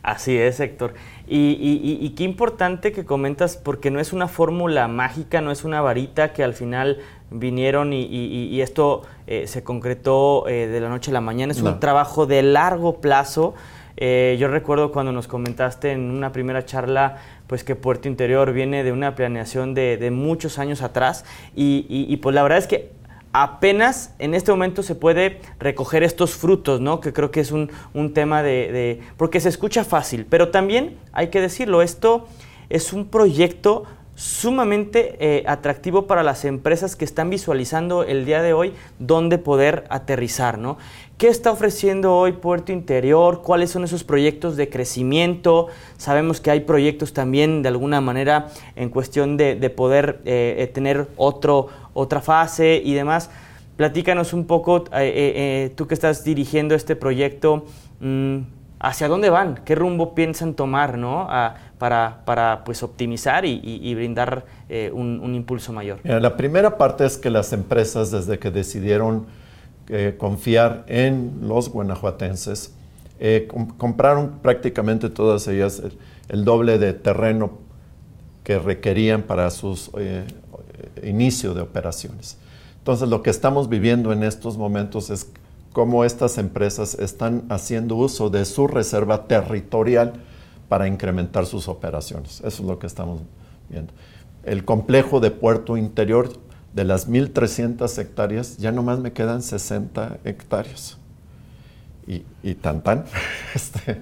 Así 0.03 0.37
es, 0.37 0.59
Héctor. 0.59 0.93
Y, 1.27 2.13
qué 2.17 2.23
importante 2.23 2.91
que 2.91 3.05
comentas, 3.05 3.55
porque 3.55 3.91
no 3.91 3.99
es 3.99 4.13
una 4.13 4.27
fórmula 4.27 4.87
mágica, 4.87 5.41
no 5.41 5.51
es 5.51 5.63
una 5.63 5.81
varita 5.81 6.33
que 6.33 6.43
al 6.43 6.53
final 6.53 6.99
vinieron 7.29 7.93
y, 7.93 8.59
esto 8.61 9.03
eh, 9.27 9.47
se 9.47 9.63
concretó 9.63 10.47
eh, 10.47 10.67
de 10.67 10.81
la 10.81 10.89
noche 10.89 11.11
a 11.11 11.13
la 11.13 11.21
mañana, 11.21 11.51
es 11.51 11.61
un 11.61 11.79
trabajo 11.79 12.25
de 12.25 12.41
largo 12.41 12.99
plazo. 12.99 13.53
Eh, 13.97 14.37
yo 14.39 14.47
recuerdo 14.47 14.91
cuando 14.91 15.11
nos 15.11 15.27
comentaste 15.27 15.91
en 15.91 16.09
una 16.09 16.31
primera 16.31 16.65
charla 16.65 17.17
pues 17.45 17.63
que 17.63 17.75
Puerto 17.75 18.07
Interior 18.07 18.51
viene 18.53 18.83
de 18.83 18.91
una 18.91 19.13
planeación 19.13 19.73
de, 19.73 20.09
muchos 20.11 20.57
años 20.57 20.81
atrás. 20.81 21.25
Y, 21.53 22.17
pues 22.17 22.33
la 22.33 22.43
verdad 22.43 22.57
es 22.57 22.67
que 22.67 22.91
apenas 23.33 24.13
en 24.19 24.33
este 24.33 24.51
momento 24.51 24.83
se 24.83 24.95
puede 24.95 25.41
recoger 25.59 26.03
estos 26.03 26.35
frutos, 26.35 26.81
¿no? 26.81 26.99
Que 26.99 27.13
creo 27.13 27.31
que 27.31 27.39
es 27.39 27.51
un, 27.51 27.69
tema 28.13 28.43
de, 28.43 29.01
porque 29.17 29.39
se 29.39 29.49
escucha 29.49 29.83
fácil, 29.83 30.25
pero 30.29 30.49
también 30.49 30.97
hay 31.13 31.29
que 31.29 31.39
decirlo, 31.39 31.81
esto 31.81 32.27
es 32.69 32.93
un 32.93 33.05
proyecto 33.05 33.85
sumamente 34.15 35.15
eh, 35.19 35.43
atractivo 35.47 36.05
para 36.05 36.21
las 36.21 36.45
empresas 36.45 36.95
que 36.95 37.05
están 37.05 37.29
visualizando 37.29 38.03
el 38.03 38.25
día 38.25 38.41
de 38.41 38.53
hoy 38.53 38.73
dónde 38.99 39.37
poder 39.37 39.85
aterrizar, 39.89 40.57
¿no? 40.57 40.77
¿Qué 41.21 41.27
está 41.27 41.51
ofreciendo 41.51 42.15
hoy 42.15 42.31
Puerto 42.31 42.71
Interior? 42.71 43.43
¿Cuáles 43.43 43.69
son 43.69 43.83
esos 43.83 44.03
proyectos 44.03 44.57
de 44.57 44.69
crecimiento? 44.69 45.67
Sabemos 45.97 46.41
que 46.41 46.49
hay 46.49 46.61
proyectos 46.61 47.13
también 47.13 47.61
de 47.61 47.67
alguna 47.69 48.01
manera 48.01 48.47
en 48.75 48.89
cuestión 48.89 49.37
de, 49.37 49.55
poder 49.69 50.21
eh, 50.25 50.55
eh, 50.57 50.65
tener 50.65 51.09
otro, 51.17 51.67
otra 51.93 52.21
fase 52.21 52.81
y 52.83 52.95
demás. 52.95 53.29
Platícanos 53.77 54.33
un 54.33 54.47
poco, 54.47 54.85
eh, 54.93 55.71
tú 55.75 55.85
que 55.85 55.93
estás 55.93 56.23
dirigiendo 56.23 56.73
este 56.73 56.95
proyecto, 56.95 57.65
mm, 57.99 58.37
¿hacia 58.79 59.07
dónde 59.07 59.29
van? 59.29 59.59
¿Qué 59.63 59.75
rumbo 59.75 60.15
piensan 60.15 60.55
tomar 60.55 60.97
¿no? 60.97 61.27
para, 61.77 62.21
para 62.25 62.63
pues, 62.63 62.81
optimizar 62.81 63.45
y, 63.45 63.93
brindar 63.93 64.43
un, 64.91 65.35
impulso 65.35 65.71
mayor? 65.71 65.99
la 66.03 66.35
primera 66.35 66.79
parte 66.79 67.05
es 67.05 67.19
que 67.19 67.29
las 67.29 67.53
empresas 67.53 68.09
desde 68.09 68.39
que 68.39 68.49
decidieron 68.49 69.27
confiar 70.17 70.85
en 70.87 71.47
los 71.47 71.69
guanajuatenses. 71.69 72.73
Eh, 73.23 73.47
compraron 73.77 74.39
prácticamente 74.41 75.07
todas 75.07 75.47
ellas 75.47 75.83
el, 76.27 76.43
doble 76.43 76.79
de 76.79 76.93
terreno 76.93 77.51
que 78.43 78.57
requerían 78.57 79.21
para 79.21 79.51
su 79.51 79.77
eh, 79.99 80.25
inicio 81.03 81.53
de 81.53 81.61
operaciones. 81.61 82.37
Entonces 82.79 83.07
lo 83.07 83.21
que 83.21 83.29
estamos 83.29 83.69
viviendo 83.69 84.11
en 84.11 84.23
estos 84.23 84.57
momentos 84.57 85.11
es 85.11 85.29
cómo 85.71 86.03
estas 86.03 86.39
empresas 86.39 86.95
están 86.95 87.43
haciendo 87.49 87.95
uso 87.95 88.31
de 88.31 88.43
su 88.43 88.65
reserva 88.65 89.27
territorial 89.27 90.13
para 90.67 90.87
incrementar 90.87 91.45
sus 91.45 91.67
operaciones. 91.67 92.39
Eso 92.39 92.63
es 92.63 92.67
lo 92.67 92.79
que 92.79 92.87
estamos 92.87 93.21
viendo. 93.69 93.93
El 94.43 94.65
complejo 94.65 95.19
de 95.19 95.29
puerto 95.29 95.77
interior 95.77 96.31
de 96.73 96.83
las 96.85 97.09
1.300 97.09 97.97
hectáreas, 97.97 98.57
ya 98.57 98.71
nomás 98.71 98.99
me 98.99 99.11
quedan 99.11 99.41
60 99.41 100.17
hectáreas. 100.23 100.97
Y, 102.07 102.23
y 102.43 102.55
tan 102.55 102.81
tan, 102.81 103.05
este, 103.55 104.01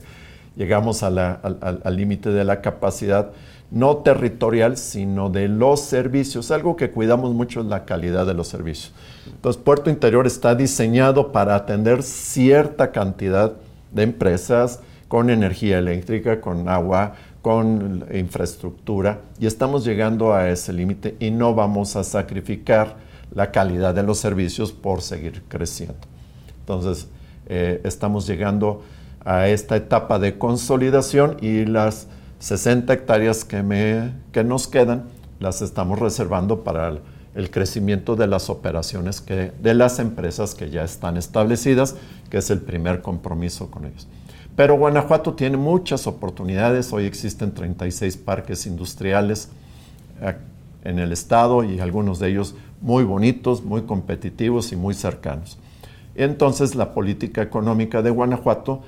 llegamos 0.56 1.04
al 1.04 1.96
límite 1.96 2.30
de 2.30 2.44
la 2.44 2.62
capacidad, 2.62 3.32
no 3.72 3.98
territorial, 3.98 4.78
sino 4.78 5.30
de 5.30 5.48
los 5.48 5.82
servicios. 5.82 6.52
Algo 6.52 6.76
que 6.76 6.92
cuidamos 6.92 7.34
mucho 7.34 7.62
es 7.62 7.68
la 7.68 7.86
calidad 7.86 8.26
de 8.26 8.34
los 8.34 8.48
servicios. 8.48 8.94
Entonces, 9.28 9.62
Puerto 9.62 9.90
Interior 9.90 10.26
está 10.26 10.56
diseñado 10.56 11.32
para 11.32 11.56
atender 11.56 12.04
cierta 12.04 12.92
cantidad 12.92 13.54
de 13.92 14.04
empresas 14.04 14.80
con 15.08 15.30
energía 15.30 15.80
eléctrica, 15.80 16.40
con 16.40 16.70
agua, 16.70 17.16
con 17.42 18.06
infraestructura 18.14 19.22
y 19.40 19.46
estamos 19.46 19.86
llegando 19.86 20.34
a 20.34 20.50
ese 20.50 20.74
límite 20.74 21.16
y 21.20 21.32
no 21.32 21.54
vamos 21.54 21.96
a 21.96 22.04
sacrificar 22.04 22.98
la 23.34 23.52
calidad 23.52 23.94
de 23.94 24.04
los 24.04 24.18
servicios 24.18 24.72
por 24.72 25.02
seguir 25.02 25.44
creciendo. 25.48 25.96
Entonces, 26.62 27.08
eh, 27.48 27.82
estamos 27.84 28.28
llegando 28.28 28.84
a 29.24 29.48
esta 29.48 29.76
etapa 29.76 30.20
de 30.20 30.38
consolidación 30.38 31.38
y 31.42 31.66
las 31.66 32.08
60 32.40 32.92
hectáreas 32.94 33.46
que, 33.46 33.64
me, 33.64 34.14
que 34.32 34.44
nos 34.44 34.68
quedan 34.68 35.06
las 35.40 35.62
estamos 35.62 36.00
reservando 36.00 36.64
para 36.64 36.90
el, 36.90 37.02
el 37.36 37.52
crecimiento 37.52 38.16
de 38.16 38.28
las 38.28 38.50
operaciones 38.50 39.22
que, 39.22 39.52
de 39.62 39.74
las 39.74 40.00
empresas 40.00 40.56
que 40.56 40.70
ya 40.70 40.84
están 40.84 41.18
establecidas, 41.18 41.96
que 42.30 42.38
es 42.38 42.50
el 42.50 42.60
primer 42.60 43.02
compromiso 43.02 43.72
con 43.72 43.86
ellos. 43.86 44.08
Pero 44.60 44.76
Guanajuato 44.76 45.36
tiene 45.36 45.56
muchas 45.56 46.06
oportunidades. 46.06 46.92
Hoy 46.92 47.06
existen 47.06 47.54
36 47.54 48.18
parques 48.18 48.66
industriales 48.66 49.48
eh, 50.22 50.36
en 50.84 51.00
el 51.00 51.14
estado 51.14 51.64
y 51.64 51.80
algunos 51.80 52.20
de 52.20 52.28
ellos 52.28 52.56
muy 52.82 53.06
bonitos, 53.06 53.64
muy 53.64 53.84
competitivos 53.84 54.74
y 54.74 54.76
muy 54.76 54.96
cercanos. 54.96 55.58
Entonces 56.14 56.76
la 56.76 56.94
política 56.94 57.42
económica 57.42 58.02
de 58.02 58.10
Guanajuato, 58.10 58.82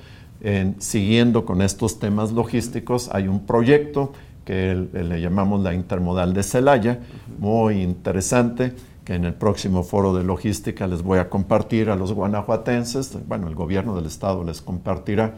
siguiendo 0.76 1.46
con 1.46 1.62
estos 1.62 1.98
temas 1.98 2.32
logísticos, 2.32 3.08
hay 3.10 3.26
un 3.26 3.46
proyecto 3.46 4.12
que 4.44 4.74
le 4.74 5.22
llamamos 5.22 5.62
la 5.62 5.72
Intermodal 5.72 6.34
de 6.34 6.42
Celaya, 6.42 6.98
muy 7.38 7.80
interesante, 7.80 8.74
que 9.06 9.14
en 9.14 9.24
el 9.24 9.32
próximo 9.32 9.84
foro 9.84 10.12
de 10.12 10.22
logística 10.22 10.86
les 10.86 11.00
voy 11.00 11.18
a 11.18 11.30
compartir 11.30 11.88
a 11.88 11.96
los 11.96 12.12
guanajuatenses, 12.12 13.16
bueno, 13.26 13.48
el 13.48 13.54
gobierno 13.54 13.96
del 13.96 14.04
estado 14.04 14.44
les 14.44 14.60
compartirá 14.60 15.32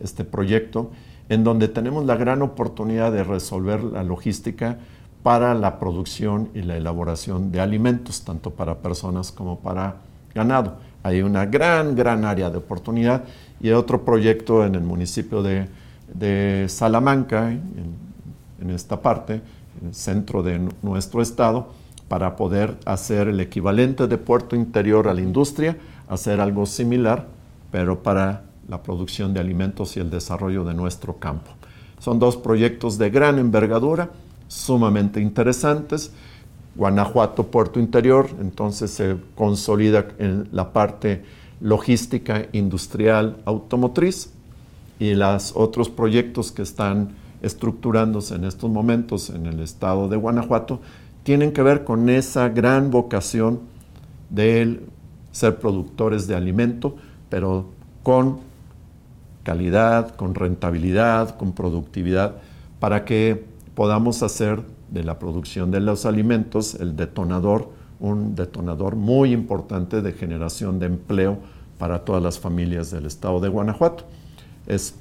este 0.00 0.24
proyecto, 0.24 0.90
en 1.28 1.44
donde 1.44 1.68
tenemos 1.68 2.04
la 2.04 2.16
gran 2.16 2.42
oportunidad 2.42 3.12
de 3.12 3.24
resolver 3.24 3.82
la 3.84 4.02
logística 4.02 4.78
para 5.22 5.54
la 5.54 5.78
producción 5.78 6.48
y 6.54 6.62
la 6.62 6.76
elaboración 6.76 7.52
de 7.52 7.60
alimentos, 7.60 8.22
tanto 8.22 8.50
para 8.50 8.78
personas 8.78 9.30
como 9.30 9.60
para 9.60 9.96
ganado. 10.34 10.78
Hay 11.02 11.22
una 11.22 11.46
gran, 11.46 11.94
gran 11.94 12.24
área 12.24 12.50
de 12.50 12.58
oportunidad 12.58 13.24
y 13.60 13.70
otro 13.70 14.04
proyecto 14.04 14.64
en 14.64 14.74
el 14.74 14.82
municipio 14.82 15.42
de, 15.42 15.68
Salamanca, 16.68 17.50
en, 17.50 18.70
esta 18.70 19.00
parte, 19.00 19.40
en 19.80 19.88
el 19.88 19.94
centro 19.94 20.42
de 20.42 20.60
nuestro 20.82 21.22
estado, 21.22 21.68
para 22.08 22.36
poder 22.36 22.76
hacer 22.84 23.28
el 23.28 23.38
equivalente 23.38 24.08
de 24.08 24.18
puerto 24.18 24.56
interior 24.56 25.06
a 25.06 25.14
la 25.14 25.20
industria, 25.20 25.76
hacer 26.08 26.40
algo 26.40 26.66
similar, 26.66 27.26
pero 27.70 28.02
para 28.02 28.42
la 28.70 28.82
producción 28.82 29.34
de 29.34 29.40
alimentos 29.40 29.96
y 29.96 30.00
el 30.00 30.10
desarrollo 30.10 30.64
de 30.64 30.74
nuestro 30.74 31.16
campo. 31.18 31.50
Son 31.98 32.20
dos 32.20 32.36
proyectos 32.36 32.96
de 32.98 33.10
gran 33.10 33.38
envergadura, 33.38 34.10
sumamente 34.46 35.20
interesantes. 35.20 36.12
Guanajuato, 36.76 37.48
Puerto 37.48 37.80
Interior, 37.80 38.30
entonces 38.40 38.92
se 38.92 39.16
consolida 39.34 40.06
en 40.18 40.48
la 40.52 40.72
parte 40.72 41.24
logística 41.60 42.46
industrial 42.52 43.38
automotriz 43.44 44.30
y 45.00 45.14
los 45.14 45.52
otros 45.56 45.90
proyectos 45.90 46.52
que 46.52 46.62
están 46.62 47.16
estructurándose 47.42 48.36
en 48.36 48.44
estos 48.44 48.70
momentos 48.70 49.30
en 49.30 49.46
el 49.46 49.60
estado 49.60 50.08
de 50.08 50.16
Guanajuato 50.16 50.80
tienen 51.24 51.52
que 51.52 51.62
ver 51.62 51.84
con 51.84 52.08
esa 52.08 52.48
gran 52.48 52.90
vocación 52.90 53.60
de 54.30 54.80
ser 55.32 55.58
productores 55.58 56.28
de 56.28 56.36
alimento, 56.36 56.96
pero 57.28 57.66
con 58.02 58.49
calidad, 59.50 60.14
con 60.14 60.36
rentabilidad, 60.36 61.36
con 61.36 61.54
productividad, 61.54 62.36
para 62.78 63.04
que 63.04 63.46
podamos 63.74 64.22
hacer 64.22 64.62
de 64.90 65.02
la 65.02 65.18
producción 65.18 65.72
de 65.72 65.80
los 65.80 66.06
alimentos 66.06 66.76
el 66.76 66.94
detonador, 66.94 67.68
un 67.98 68.36
detonador 68.36 68.94
muy 68.94 69.32
importante 69.32 70.02
de 70.02 70.12
generación 70.12 70.78
de 70.78 70.86
empleo 70.86 71.38
para 71.78 72.04
todas 72.04 72.22
las 72.22 72.38
familias 72.38 72.92
del 72.92 73.06
estado 73.06 73.40
de 73.40 73.48
Guanajuato. 73.48 74.04
Es 74.68 74.94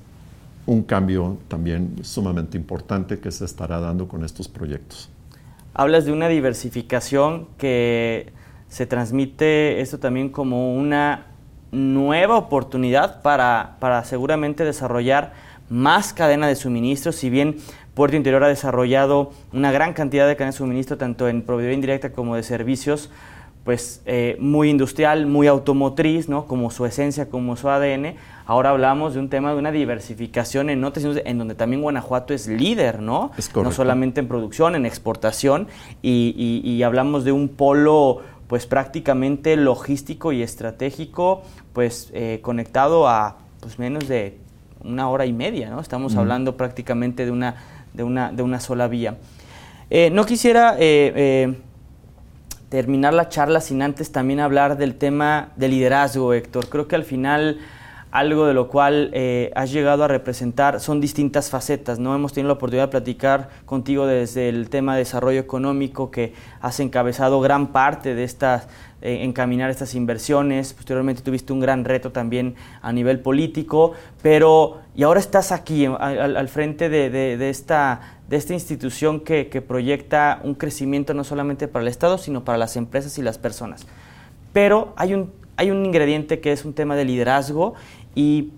un 0.65 0.81
cambio 0.81 1.37
también 1.47 1.97
sumamente 2.01 2.57
importante 2.57 3.19
que 3.19 3.29
se 3.29 3.45
estará 3.45 3.79
dando 3.79 4.07
con 4.07 4.25
estos 4.25 4.47
proyectos. 4.47 5.11
Hablas 5.75 6.05
de 6.05 6.11
una 6.11 6.27
diversificación 6.27 7.49
que 7.59 8.33
se 8.67 8.87
transmite 8.87 9.79
esto 9.79 9.99
también 9.99 10.29
como 10.29 10.73
una 10.73 11.28
nueva 11.71 12.37
oportunidad 12.37 13.21
para, 13.21 13.77
para 13.79 14.03
seguramente 14.03 14.63
desarrollar 14.63 15.33
más 15.69 16.13
cadena 16.13 16.47
de 16.47 16.55
suministro, 16.55 17.11
si 17.11 17.29
bien 17.29 17.57
Puerto 17.93 18.15
Interior 18.15 18.43
ha 18.43 18.47
desarrollado 18.47 19.31
una 19.53 19.71
gran 19.71 19.93
cantidad 19.93 20.27
de 20.27 20.35
cadena 20.35 20.51
de 20.51 20.57
suministro, 20.57 20.97
tanto 20.97 21.27
en 21.27 21.41
proveeduría 21.41 21.75
indirecta 21.75 22.11
como 22.11 22.35
de 22.35 22.43
servicios, 22.43 23.09
pues 23.63 24.01
eh, 24.05 24.37
muy 24.39 24.69
industrial, 24.69 25.27
muy 25.27 25.47
automotriz, 25.47 26.29
¿no? 26.29 26.45
como 26.45 26.71
su 26.71 26.85
esencia, 26.85 27.29
como 27.29 27.55
su 27.55 27.69
ADN. 27.69 28.15
Ahora 28.45 28.71
hablamos 28.71 29.13
de 29.13 29.19
un 29.19 29.29
tema 29.29 29.51
de 29.51 29.59
una 29.59 29.71
diversificación 29.71 30.69
en 30.69 30.83
otras 30.83 31.05
en 31.23 31.37
donde 31.37 31.55
también 31.55 31.81
Guanajuato 31.81 32.33
es 32.33 32.47
líder, 32.47 33.01
¿no? 33.01 33.31
no 33.53 33.71
solamente 33.71 34.21
en 34.21 34.27
producción, 34.27 34.75
en 34.75 34.85
exportación, 34.85 35.67
y, 36.01 36.61
y 36.63 36.83
hablamos 36.83 37.25
de 37.25 37.31
un 37.31 37.47
polo 37.49 38.21
pues 38.49 38.65
prácticamente 38.65 39.55
logístico 39.55 40.31
y 40.31 40.41
estratégico, 40.41 41.43
pues 41.71 42.09
eh, 42.13 42.39
conectado 42.41 43.07
a 43.07 43.37
pues 43.59 43.77
menos 43.77 44.07
de 44.07 44.39
una 44.83 45.07
hora 45.07 45.27
y 45.27 45.33
media, 45.33 45.69
¿no? 45.69 45.79
Estamos 45.79 46.15
hablando 46.15 46.57
prácticamente 46.57 47.25
de 47.25 47.31
una, 47.31 47.55
de 47.93 48.03
una, 48.03 48.31
de 48.31 48.41
una 48.41 48.59
sola 48.59 48.87
vía. 48.87 49.17
Eh, 49.91 50.09
no 50.09 50.25
quisiera 50.25 50.75
eh, 50.79 51.59
terminar 52.69 53.13
la 53.13 53.29
charla 53.29 53.61
sin 53.61 53.83
antes 53.83 54.11
también 54.11 54.39
hablar 54.39 54.77
del 54.77 54.95
tema 54.95 55.51
de 55.55 55.67
liderazgo, 55.67 56.33
Héctor. 56.33 56.69
Creo 56.69 56.87
que 56.87 56.95
al 56.95 57.03
final 57.03 57.59
algo 58.11 58.47
de 58.47 58.53
lo 58.53 58.69
cual 58.69 59.11
eh, 59.13 59.51
has 59.55 59.71
llegado 59.71 60.03
a 60.03 60.07
representar 60.07 60.79
son 60.79 60.99
distintas 60.99 61.49
facetas. 61.49 61.99
¿no? 61.99 62.15
Hemos 62.15 62.33
tenido 62.33 62.47
la 62.47 62.53
oportunidad 62.55 62.85
de 62.85 62.91
platicar 62.91 63.49
contigo 63.65 64.07
desde 64.07 64.49
el 64.49 64.69
tema 64.69 64.93
de 64.93 64.99
desarrollo 64.99 65.39
económico, 65.39 66.09
que 66.09 66.33
has 66.59 66.79
encabezado 66.79 67.39
gran 67.39 67.67
parte 67.67 68.15
de 68.15 68.23
estas, 68.23 68.67
eh, 69.01 69.19
encaminar 69.21 69.69
estas 69.69 69.93
inversiones. 69.93 70.73
Posteriormente 70.73 71.21
tuviste 71.21 71.53
un 71.53 71.59
gran 71.59 71.85
reto 71.85 72.11
también 72.11 72.55
a 72.81 72.91
nivel 72.91 73.19
político, 73.19 73.93
pero 74.23 74.79
y 74.95 75.03
ahora 75.03 75.19
estás 75.19 75.51
aquí 75.51 75.85
al, 75.85 76.49
frente 76.49 76.89
de, 76.89 77.49
esta, 77.49 78.17
de 78.27 78.37
esta 78.37 78.53
institución 78.53 79.19
que, 79.19 79.47
que 79.49 79.61
proyecta 79.61 80.41
un 80.43 80.55
crecimiento 80.55 81.13
no 81.13 81.23
solamente 81.23 81.67
para 81.67 81.83
el 81.83 81.89
Estado, 81.89 82.17
sino 82.17 82.43
para 82.43 82.57
las 82.57 82.75
empresas 82.75 83.17
y 83.17 83.21
las 83.21 83.37
personas. 83.37 83.85
Pero 84.51 84.93
hay 84.97 85.13
un 85.13 85.31
hay 85.59 85.71
un 85.71 85.85
ingrediente 85.85 86.39
que 86.39 86.53
es 86.53 86.63
un 86.63 86.73
tema 86.73 86.95
de 86.95 87.03
liderazgo 87.03 87.73
y 88.15 88.51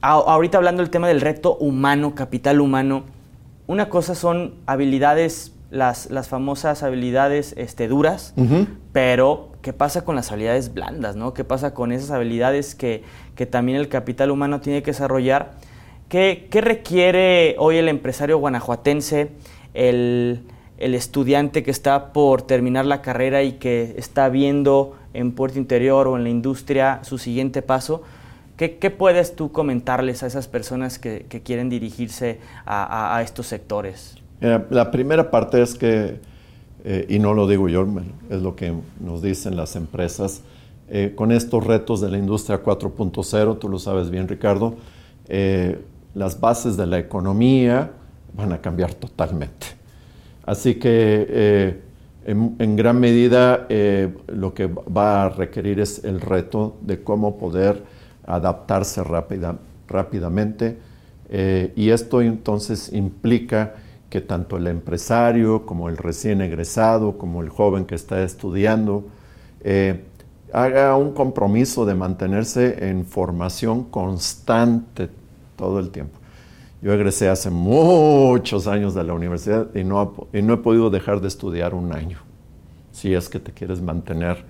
ahorita 0.00 0.58
hablando 0.58 0.82
del 0.82 0.90
tema 0.90 1.08
del 1.08 1.20
reto 1.20 1.56
humano, 1.56 2.14
capital 2.14 2.60
humano, 2.60 3.04
una 3.66 3.88
cosa 3.88 4.14
son 4.14 4.54
habilidades, 4.66 5.54
las, 5.70 6.10
las 6.10 6.28
famosas 6.28 6.82
habilidades 6.82 7.54
este, 7.56 7.88
duras, 7.88 8.34
pero 8.92 9.52
¿qué 9.62 9.72
pasa 9.72 10.04
con 10.04 10.14
las 10.14 10.30
habilidades 10.30 10.74
blandas? 10.74 11.16
¿no? 11.16 11.32
¿Qué 11.32 11.44
pasa 11.44 11.72
con 11.72 11.90
esas 11.90 12.10
habilidades 12.10 12.74
que, 12.74 13.02
que 13.34 13.46
también 13.46 13.78
el 13.78 13.88
capital 13.88 14.30
humano 14.30 14.60
tiene 14.60 14.82
que 14.82 14.90
desarrollar? 14.90 15.52
¿Qué, 16.08 16.48
qué 16.50 16.60
requiere 16.60 17.56
hoy 17.58 17.78
el 17.78 17.88
empresario 17.88 18.38
guanajuatense, 18.38 19.30
el, 19.72 20.42
el 20.76 20.94
estudiante 20.94 21.62
que 21.62 21.70
está 21.70 22.12
por 22.12 22.42
terminar 22.42 22.84
la 22.84 23.00
carrera 23.00 23.42
y 23.42 23.52
que 23.52 23.94
está 23.96 24.28
viendo 24.28 24.96
en 25.14 25.32
Puerto 25.32 25.58
Interior 25.58 26.06
o 26.08 26.16
en 26.16 26.24
la 26.24 26.28
industria 26.28 27.00
su 27.02 27.16
siguiente 27.16 27.62
paso? 27.62 28.02
¿Qué, 28.56 28.68
puedes 28.90 29.34
tú 29.34 29.50
comentarles 29.50 30.22
a 30.22 30.28
esas 30.28 30.46
personas 30.46 31.00
que, 31.00 31.24
quieren 31.44 31.68
dirigirse 31.68 32.38
a, 32.66 33.20
estos 33.24 33.46
sectores? 33.46 34.16
la 34.40 34.90
primera 34.90 35.30
parte 35.30 35.62
es 35.62 35.74
que, 35.74 36.20
eh, 36.84 37.06
y 37.08 37.18
no 37.18 37.34
lo 37.34 37.48
digo 37.48 37.68
yo, 37.68 37.86
es 38.30 38.42
lo 38.42 38.54
que 38.54 38.74
nos 39.00 39.22
dicen 39.22 39.56
las 39.56 39.74
empresas, 39.74 40.42
eh, 40.88 41.14
con 41.16 41.32
estos 41.32 41.64
retos 41.64 42.00
de 42.00 42.10
la 42.10 42.18
industria 42.18 42.62
4.0, 42.62 43.58
tú 43.58 43.68
lo 43.68 43.78
sabes 43.78 44.10
bien 44.10 44.28
Ricardo, 44.28 44.74
eh, 45.28 45.80
las 46.14 46.38
bases 46.38 46.76
de 46.76 46.86
la 46.86 46.98
economía 46.98 47.90
van 48.36 48.52
a 48.52 48.58
cambiar 48.58 48.94
totalmente. 48.94 49.66
Así 50.44 50.74
que 50.76 51.80
en, 52.26 52.76
gran 52.76 52.98
medida 53.00 53.66
lo 54.28 54.54
que 54.54 54.66
va 54.66 55.24
a 55.24 55.28
requerir 55.28 55.80
es 55.80 56.04
el 56.04 56.20
reto 56.20 56.76
de 56.80 57.02
cómo 57.02 57.38
poder 57.38 57.82
adaptarse 58.26 59.04
rápida, 59.04 59.56
rápidamente 59.88 60.78
eh, 61.28 61.72
y 61.74 61.90
esto 61.90 62.22
entonces 62.22 62.92
implica 62.92 63.74
que 64.10 64.20
tanto 64.20 64.56
el 64.56 64.66
empresario 64.66 65.66
como 65.66 65.88
el 65.88 65.96
recién 65.96 66.40
egresado, 66.40 67.18
como 67.18 67.42
el 67.42 67.48
joven 67.48 67.84
que 67.84 67.94
está 67.94 68.22
estudiando, 68.22 69.04
eh, 69.62 70.04
haga 70.52 70.96
un 70.96 71.12
compromiso 71.12 71.84
de 71.84 71.94
mantenerse 71.94 72.88
en 72.88 73.04
formación 73.04 73.84
constante 73.84 75.08
todo 75.56 75.80
el 75.80 75.90
tiempo. 75.90 76.18
Yo 76.84 76.92
egresé 76.92 77.28
hace 77.28 77.50
muchos 77.50 78.68
años 78.68 78.94
de 78.94 79.02
la 79.02 79.14
universidad 79.14 79.74
y 79.74 79.82
no, 79.82 80.28
y 80.32 80.42
no 80.42 80.54
he 80.54 80.58
podido 80.58 80.90
dejar 80.90 81.20
de 81.20 81.26
estudiar 81.26 81.74
un 81.74 81.92
año, 81.92 82.18
si 82.92 83.12
es 83.14 83.28
que 83.28 83.40
te 83.40 83.50
quieres 83.50 83.80
mantener 83.80 84.44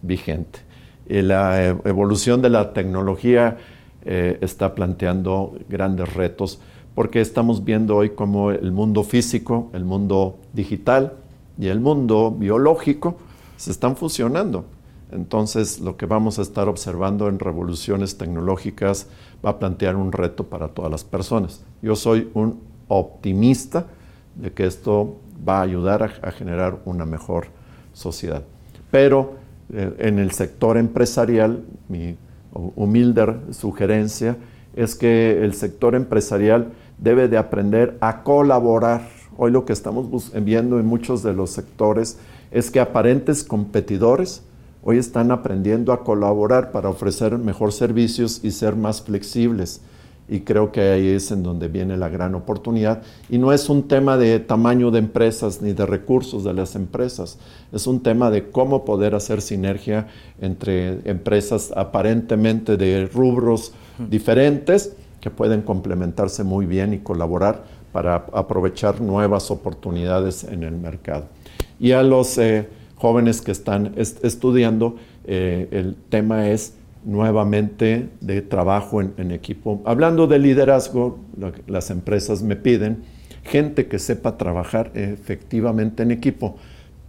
vigente 0.00 0.70
la 1.10 1.62
e, 1.62 1.68
evolución 1.84 2.40
de 2.40 2.50
la 2.50 2.72
tecnología 2.72 3.58
eh, 4.04 4.38
está 4.40 4.74
planteando 4.74 5.58
grandes 5.68 6.14
retos 6.14 6.60
porque 6.94 7.20
estamos 7.20 7.64
viendo 7.64 7.96
hoy 7.96 8.10
cómo 8.10 8.50
el 8.50 8.72
mundo 8.72 9.02
físico, 9.02 9.70
el 9.72 9.84
mundo 9.84 10.38
digital 10.52 11.14
y 11.58 11.68
el 11.68 11.80
mundo 11.80 12.30
biológico 12.30 13.16
se 13.56 13.70
están 13.70 13.96
fusionando. 13.96 14.64
Entonces, 15.12 15.80
lo 15.80 15.96
que 15.96 16.06
vamos 16.06 16.38
a 16.38 16.42
estar 16.42 16.68
observando 16.68 17.28
en 17.28 17.38
revoluciones 17.38 18.16
tecnológicas 18.16 19.06
va 19.44 19.50
a 19.50 19.58
plantear 19.58 19.96
un 19.96 20.12
reto 20.12 20.44
para 20.44 20.68
todas 20.68 20.90
las 20.90 21.04
personas. 21.04 21.64
Yo 21.82 21.96
soy 21.96 22.30
un 22.34 22.60
optimista 22.88 23.86
de 24.36 24.52
que 24.52 24.66
esto 24.66 25.16
va 25.46 25.58
a 25.58 25.62
ayudar 25.62 26.02
a, 26.22 26.30
generar 26.30 26.80
una 26.84 27.04
mejor 27.04 27.46
sociedad. 27.92 28.42
Pero 28.90 29.34
eh, 29.72 29.94
en 29.98 30.18
el 30.18 30.32
sector 30.32 30.76
empresarial, 30.76 31.64
mi 31.88 32.16
humilde 32.52 33.36
sugerencia 33.52 34.36
es 34.74 34.94
que 34.94 35.42
el 35.44 35.54
sector 35.54 35.94
empresarial 35.94 36.72
debe 36.98 37.28
de 37.28 37.38
aprender 37.38 37.96
a 38.00 38.22
colaborar. 38.22 39.08
Hoy 39.36 39.50
lo 39.50 39.64
que 39.64 39.72
estamos 39.72 40.32
viendo 40.42 40.78
en 40.78 40.86
muchos 40.86 41.22
de 41.22 41.32
los 41.32 41.50
sectores 41.50 42.18
es 42.50 42.70
que 42.70 42.80
aparentes 42.80 43.44
competidores 43.44 44.42
hoy 44.82 44.98
están 44.98 45.30
aprendiendo 45.30 45.92
a 45.92 46.04
colaborar 46.04 46.72
para 46.72 46.88
ofrecer 46.88 47.38
mejor 47.38 47.72
servicios 47.72 48.40
y 48.42 48.50
ser 48.50 48.76
más 48.76 49.02
flexibles 49.02 49.82
y 50.30 50.40
creo 50.40 50.70
que 50.70 50.80
ahí 50.80 51.08
es 51.08 51.32
en 51.32 51.42
donde 51.42 51.66
viene 51.66 51.96
la 51.96 52.08
gran 52.08 52.36
oportunidad. 52.36 53.02
Y 53.28 53.38
no 53.38 53.52
es 53.52 53.68
un 53.68 53.88
tema 53.88 54.16
de 54.16 54.38
tamaño 54.38 54.92
de 54.92 55.00
empresas 55.00 55.60
ni 55.60 55.72
de 55.72 55.84
recursos 55.84 56.44
de 56.44 56.54
las 56.54 56.76
empresas, 56.76 57.36
es 57.72 57.88
un 57.88 58.00
tema 58.00 58.30
de 58.30 58.48
cómo 58.48 58.84
poder 58.84 59.16
hacer 59.16 59.42
sinergia 59.42 60.06
entre 60.40 61.00
empresas 61.10 61.72
aparentemente 61.76 62.76
de 62.76 63.10
rubros 63.12 63.72
diferentes 64.08 64.94
que 65.20 65.30
pueden 65.30 65.62
complementarse 65.62 66.44
muy 66.44 66.64
bien 66.64 66.94
y 66.94 67.00
colaborar 67.00 67.64
para 67.92 68.26
aprovechar 68.32 69.00
nuevas 69.00 69.50
oportunidades 69.50 70.44
en 70.44 70.62
el 70.62 70.76
mercado. 70.76 71.24
Y 71.80 71.90
a 71.90 72.04
los 72.04 72.38
eh, 72.38 72.68
jóvenes 73.00 73.40
que 73.40 73.50
están 73.50 73.94
estudiando, 73.96 74.96
eh, 75.24 75.68
el 75.70 75.96
tema 76.10 76.50
es 76.50 76.74
nuevamente 77.02 78.10
de 78.20 78.42
trabajo 78.42 79.00
en, 79.00 79.30
equipo. 79.30 79.80
Hablando 79.86 80.26
de 80.26 80.38
liderazgo, 80.38 81.18
las 81.66 81.90
empresas 81.90 82.42
me 82.42 82.56
piden 82.56 83.04
gente 83.42 83.86
que 83.86 83.98
sepa 83.98 84.36
trabajar 84.36 84.92
efectivamente 84.94 86.02
en 86.02 86.10
equipo, 86.10 86.56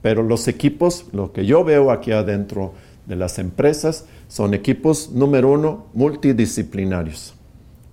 pero 0.02 0.24
los 0.24 0.48
equipos, 0.48 1.08
lo 1.12 1.34
que 1.34 1.46
yo 1.46 1.66
veo 1.66 1.92
aquí 1.92 2.14
adentro 2.14 2.72
de 3.06 3.18
las 3.18 3.38
empresas, 3.38 4.06
son 4.30 4.54
equipos, 4.54 5.12
número 5.12 5.52
uno, 5.52 5.88
multidisciplinarios. 5.94 7.34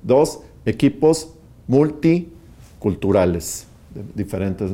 Dos, 0.04 0.38
equipos 0.66 1.34
multiculturales, 1.66 3.66
diferentes. 4.14 4.70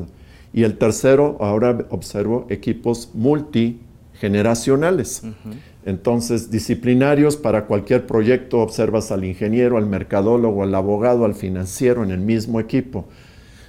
Y 0.54 0.62
el 0.62 0.78
tercero, 0.78 1.36
ahora 1.40 1.86
observo 1.90 2.46
equipos 2.48 3.10
multigeneracionales. 3.12 5.22
Entonces, 5.84 6.52
disciplinarios 6.52 7.36
para 7.36 7.66
cualquier 7.66 8.06
proyecto, 8.06 8.60
observas 8.60 9.10
al 9.10 9.24
ingeniero, 9.24 9.76
al 9.76 9.86
mercadólogo, 9.86 10.62
al 10.62 10.72
abogado, 10.76 11.24
al 11.24 11.34
financiero 11.34 12.04
en 12.04 12.12
el 12.12 12.20
mismo 12.20 12.60
equipo. 12.60 13.06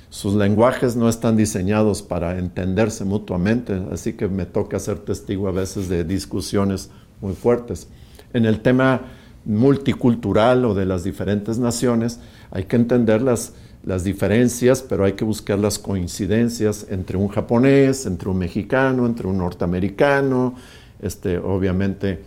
Sus 0.10 0.36
lenguajes 0.36 0.96
no 0.96 1.10
están 1.10 1.36
diseñados 1.36 2.04
para 2.04 2.38
entenderse 2.38 3.04
mutuamente, 3.04 3.82
así 3.92 4.14
que 4.14 4.28
me 4.28 4.46
toca 4.46 4.78
ser 4.80 5.00
testigo 5.00 5.48
a 5.48 5.52
veces 5.52 5.90
de 5.90 6.04
discusiones 6.04 6.92
muy 7.20 7.34
fuertes. 7.34 7.88
En 8.34 8.46
el 8.46 8.60
tema 8.62 9.02
multicultural 9.44 10.66
o 10.66 10.76
de 10.76 10.86
las 10.86 11.04
diferentes 11.04 11.58
naciones, 11.58 12.20
hay 12.52 12.66
que 12.66 12.76
entender 12.76 13.24
las, 13.24 13.54
las 13.86 14.04
diferencias, 14.04 14.82
pero 14.82 15.06
hay 15.06 15.14
que 15.14 15.24
buscar 15.24 15.60
las 15.60 15.80
coincidencias 15.80 16.88
entre 16.90 17.18
un 17.18 17.28
japonés, 17.28 18.06
entre 18.06 18.30
un 18.30 18.38
mexicano, 18.38 19.06
entre 19.06 19.28
un 19.28 19.38
norteamericano, 19.38 20.56
este, 21.02 21.38
obviamente 21.38 22.20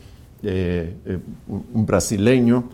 eh, 0.42 0.94
eh, 1.04 1.18
un 1.48 1.84
brasileño, 1.84 2.70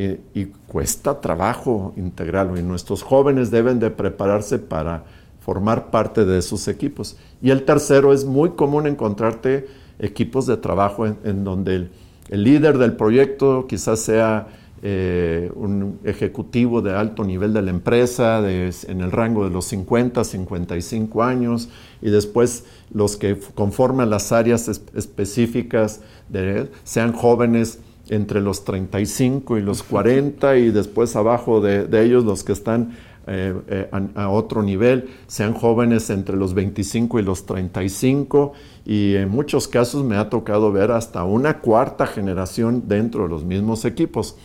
eh, 0.00 0.20
y 0.32 0.44
cuesta 0.44 1.20
trabajo 1.20 1.92
integrarlo. 1.96 2.56
Y 2.56 2.62
nuestros 2.62 3.02
jóvenes 3.02 3.50
deben 3.50 3.80
de 3.80 3.90
prepararse 3.90 4.60
para 4.60 5.02
formar 5.40 5.90
parte 5.90 6.24
de 6.24 6.38
esos 6.38 6.68
equipos. 6.68 7.16
Y 7.42 7.50
el 7.50 7.64
tercero, 7.64 8.12
es 8.12 8.24
muy 8.24 8.50
común 8.50 8.86
encontrarte 8.86 9.66
equipos 9.98 10.46
de 10.46 10.56
trabajo 10.56 11.04
en, 11.04 11.42
donde 11.42 11.88
el, 12.28 12.44
líder 12.44 12.78
del 12.78 12.92
proyecto 12.92 13.66
quizás 13.66 13.98
sea 13.98 14.46
eh, 14.82 15.50
un 15.54 15.98
ejecutivo 16.04 16.82
de 16.82 16.94
alto 16.94 17.24
nivel 17.24 17.52
de 17.52 17.62
la 17.62 17.70
empresa, 17.70 18.38
en 18.48 19.00
el 19.00 19.10
rango 19.10 19.44
de 19.44 19.50
los 19.50 19.64
50, 19.66 20.22
55 20.22 21.22
años, 21.22 21.68
y 22.00 22.10
después 22.10 22.64
los 22.92 23.16
que 23.16 23.36
conforman 23.54 24.08
las 24.10 24.30
áreas 24.30 24.68
específicas 24.94 26.00
de, 26.28 26.68
sean 26.84 27.12
jóvenes 27.12 27.80
entre 28.08 28.40
los 28.40 28.64
35 28.64 29.58
y 29.58 29.62
los 29.62 29.82
40, 29.82 30.56
y 30.58 30.70
después 30.70 31.16
abajo 31.16 31.60
de, 31.60 31.88
ellos 32.00 32.24
los 32.24 32.44
que 32.44 32.52
están 32.52 32.96
eh, 33.26 33.54
eh, 33.66 33.90
a, 34.14 34.28
otro 34.30 34.62
nivel, 34.62 35.10
sean 35.26 35.54
jóvenes 35.54 36.08
entre 36.08 36.36
los 36.36 36.54
25 36.54 37.18
y 37.18 37.22
los 37.22 37.44
35 37.44 38.52
y 38.86 39.16
en 39.16 39.28
muchos 39.28 39.68
casos 39.68 40.02
me 40.02 40.16
ha 40.16 40.30
tocado 40.30 40.72
ver 40.72 40.92
hasta 40.92 41.24
una 41.24 41.58
cuarta 41.58 42.06
generación 42.06 42.84
dentro 42.86 43.24
de 43.24 43.28
los 43.28 43.44
mismos 43.44 43.84
equipos. 43.84 44.36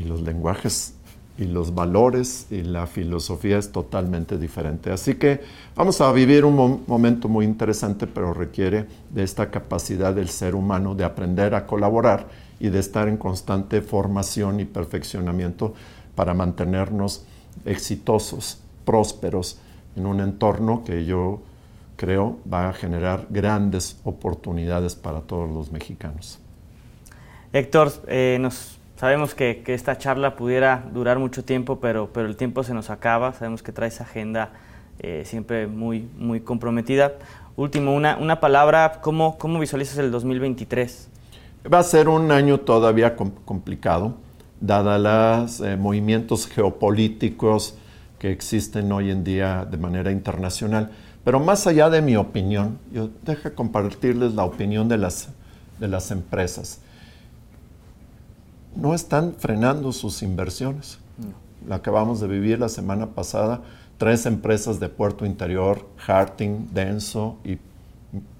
Y 0.00 0.04
los 0.04 0.22
lenguajes 0.22 0.94
y 1.36 1.44
los 1.44 1.74
valores 1.74 2.46
y 2.50 2.62
la 2.62 2.86
filosofía 2.86 3.58
es 3.58 3.72
totalmente 3.72 4.38
diferente. 4.38 4.92
Así 4.92 5.14
que 5.14 5.40
vamos 5.74 6.00
a 6.00 6.12
vivir 6.12 6.44
un 6.44 6.84
momento 6.86 7.28
muy 7.28 7.44
interesante, 7.44 8.06
pero 8.06 8.32
requiere 8.32 8.86
de 9.10 9.22
esta 9.22 9.50
capacidad 9.50 10.14
del 10.14 10.28
ser 10.28 10.54
humano 10.54 10.94
de 10.94 11.04
aprender 11.04 11.54
a 11.54 11.66
colaborar 11.66 12.28
y 12.60 12.68
de 12.68 12.78
estar 12.78 13.08
en 13.08 13.16
constante 13.16 13.82
formación 13.82 14.60
y 14.60 14.64
perfeccionamiento 14.64 15.74
para 16.14 16.34
mantenernos 16.34 17.24
exitosos, 17.64 18.60
prósperos 18.84 19.58
en 19.96 20.06
un 20.06 20.20
entorno 20.20 20.84
que 20.84 21.04
yo 21.04 21.40
creo 21.96 22.38
va 22.52 22.68
a 22.68 22.72
generar 22.72 23.26
grandes 23.30 23.98
oportunidades 24.04 24.94
para 24.94 25.20
todos 25.20 25.50
los 25.50 25.72
mexicanos. 25.72 26.38
Héctor, 27.52 27.92
eh, 28.08 28.38
nos, 28.40 28.78
sabemos 28.96 29.34
que, 29.34 29.62
esta 29.66 29.98
charla 29.98 30.36
pudiera 30.36 30.84
durar 30.92 31.18
mucho 31.18 31.44
tiempo, 31.44 31.80
pero, 31.80 32.10
pero 32.12 32.26
el 32.28 32.36
tiempo 32.36 32.62
se 32.62 32.74
nos 32.74 32.90
acaba. 32.90 33.32
Sabemos 33.32 33.62
que 33.62 33.72
traes 33.72 34.00
agenda 34.00 34.50
eh, 34.98 35.22
siempre 35.24 35.66
muy, 35.66 36.08
muy 36.18 36.40
comprometida. 36.40 37.14
Último, 37.56 37.94
una, 37.94 38.16
una 38.16 38.40
palabra, 38.40 39.00
¿cómo, 39.02 39.38
¿cómo 39.38 39.58
visualizas 39.60 39.98
el 39.98 40.10
2023? 40.10 41.08
Va 41.72 41.78
a 41.78 41.82
ser 41.82 42.08
un 42.08 42.30
año 42.30 42.60
todavía 42.60 43.16
complicado 43.16 44.16
dada 44.60 44.98
los 44.98 45.60
eh, 45.60 45.76
movimientos 45.76 46.46
geopolíticos 46.46 47.76
que 48.18 48.30
existen 48.30 48.90
hoy 48.92 49.10
en 49.10 49.24
día 49.24 49.66
de 49.70 49.76
manera 49.76 50.10
internacional. 50.10 50.90
Pero 51.24 51.40
más 51.40 51.66
allá 51.66 51.90
de 51.90 52.00
mi 52.00 52.16
opinión, 52.16 52.78
yo 52.92 53.10
dejo 53.22 53.54
compartirles 53.54 54.34
la 54.34 54.44
opinión 54.44 54.88
de 54.88 54.98
las, 54.98 55.28
de 55.78 55.88
las 55.88 56.10
empresas. 56.10 56.80
No 58.76 58.94
están 58.94 59.34
frenando 59.38 59.92
sus 59.92 60.22
inversiones. 60.22 60.98
La 61.66 61.76
acabamos 61.76 62.20
de 62.20 62.28
vivir 62.28 62.58
la 62.58 62.68
semana 62.68 63.06
pasada. 63.06 63.62
Tres 63.98 64.26
empresas 64.26 64.80
de 64.80 64.88
puerto 64.88 65.24
interior, 65.24 65.86
Harting, 66.06 66.68
Denso 66.72 67.38
y 67.44 67.58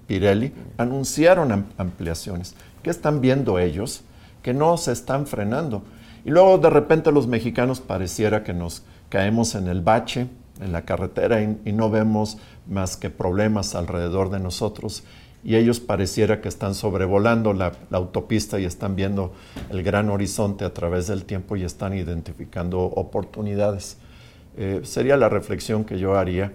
Pirelli, 0.07 0.53
anunciaron 0.77 1.65
ampliaciones. 1.77 2.55
¿Qué 2.83 2.89
están 2.89 3.21
viendo 3.21 3.57
ellos? 3.57 4.03
Que 4.43 4.53
no 4.53 4.77
se 4.77 4.91
están 4.91 5.25
frenando. 5.25 5.83
Y 6.25 6.29
luego 6.29 6.57
de 6.57 6.69
repente 6.69 7.11
los 7.11 7.27
mexicanos 7.27 7.79
pareciera 7.79 8.43
que 8.43 8.53
nos 8.53 8.83
caemos 9.09 9.55
en 9.55 9.67
el 9.67 9.81
bache, 9.81 10.27
en 10.59 10.71
la 10.71 10.83
carretera 10.83 11.41
y, 11.41 11.71
no 11.71 11.89
vemos 11.89 12.37
más 12.67 12.97
que 12.97 13.09
problemas 13.09 13.75
alrededor 13.75 14.29
de 14.29 14.39
nosotros. 14.39 15.03
Y 15.45 15.55
ellos 15.55 15.79
pareciera 15.79 16.41
que 16.41 16.49
están 16.49 16.73
sobrevolando 16.73 17.53
la, 17.53 17.71
autopista 17.91 18.59
y 18.59 18.65
están 18.65 18.95
viendo 18.95 19.31
el 19.69 19.83
gran 19.83 20.09
horizonte 20.09 20.65
a 20.65 20.73
través 20.73 21.05
del 21.05 21.23
tiempo 21.23 21.55
y 21.55 21.63
están 21.63 21.93
identificando 21.93 22.81
oportunidades. 22.81 23.97
Eh, 24.57 24.81
sería 24.83 25.17
la 25.17 25.29
reflexión 25.29 25.85
que 25.85 25.99
yo 25.99 26.15
haría 26.15 26.51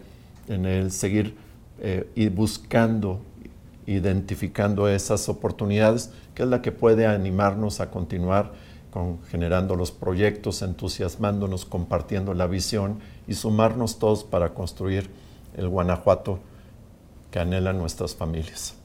en 0.49 0.67
el 0.67 0.91
seguir 0.91 1.37
eh, 1.79 2.11
y 2.17 2.31
buscando, 2.31 3.21
identificando 3.87 4.89
esas 4.89 5.29
oportunidades, 5.29 6.11
que 6.35 6.43
es 6.43 6.49
la 6.49 6.61
que 6.61 6.73
puede 6.73 7.07
animarnos 7.07 7.79
a 7.79 7.93
continuar 7.93 8.51
con, 8.91 9.23
generando 9.31 9.77
los 9.77 9.93
proyectos, 9.93 10.63
entusiasmándonos, 10.63 11.65
compartiendo 11.65 12.35
la 12.35 12.49
visión 12.49 12.99
y 13.29 13.35
sumarnos 13.35 14.01
todos 14.01 14.25
para 14.25 14.53
construir 14.53 15.09
el 15.57 15.69
Guanajuato 15.69 16.41
que 17.31 17.39
anhelan 17.39 17.79
nuestras 17.79 18.17
familias. 18.17 18.80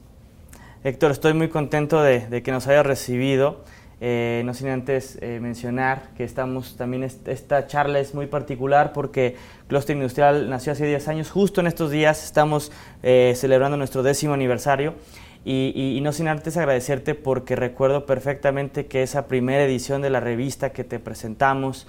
Héctor, 0.84 1.10
estoy 1.10 1.32
muy 1.32 1.48
contento 1.48 2.02
de, 2.02 2.42
que 2.42 2.52
nos 2.52 2.66
haya 2.66 2.82
recibido. 2.82 3.64
Eh, 4.00 4.42
no 4.44 4.52
sin 4.52 4.68
antes 4.68 5.18
eh, 5.22 5.38
mencionar 5.40 6.10
que 6.18 6.22
estamos 6.22 6.76
también, 6.76 7.02
esta 7.02 7.66
charla 7.66 7.98
es 7.98 8.14
muy 8.14 8.26
particular 8.26 8.92
porque 8.92 9.36
Cluster 9.68 9.96
Industrial 9.96 10.50
nació 10.50 10.72
hace 10.72 10.84
10 10.84 11.08
años, 11.08 11.30
justo 11.30 11.62
en 11.62 11.66
estos 11.66 11.90
días 11.90 12.22
estamos 12.22 12.70
eh, 13.02 13.32
celebrando 13.36 13.78
nuestro 13.78 14.02
décimo 14.02 14.34
aniversario 14.34 14.92
y, 15.46 15.98
no 16.02 16.12
sin 16.12 16.28
antes 16.28 16.58
agradecerte 16.58 17.14
porque 17.14 17.56
recuerdo 17.56 18.04
perfectamente 18.04 18.84
que 18.84 19.02
esa 19.02 19.28
primera 19.28 19.64
edición 19.64 20.02
de 20.02 20.10
la 20.10 20.20
revista 20.20 20.70
que 20.70 20.84
te 20.84 20.98
presentamos 20.98 21.86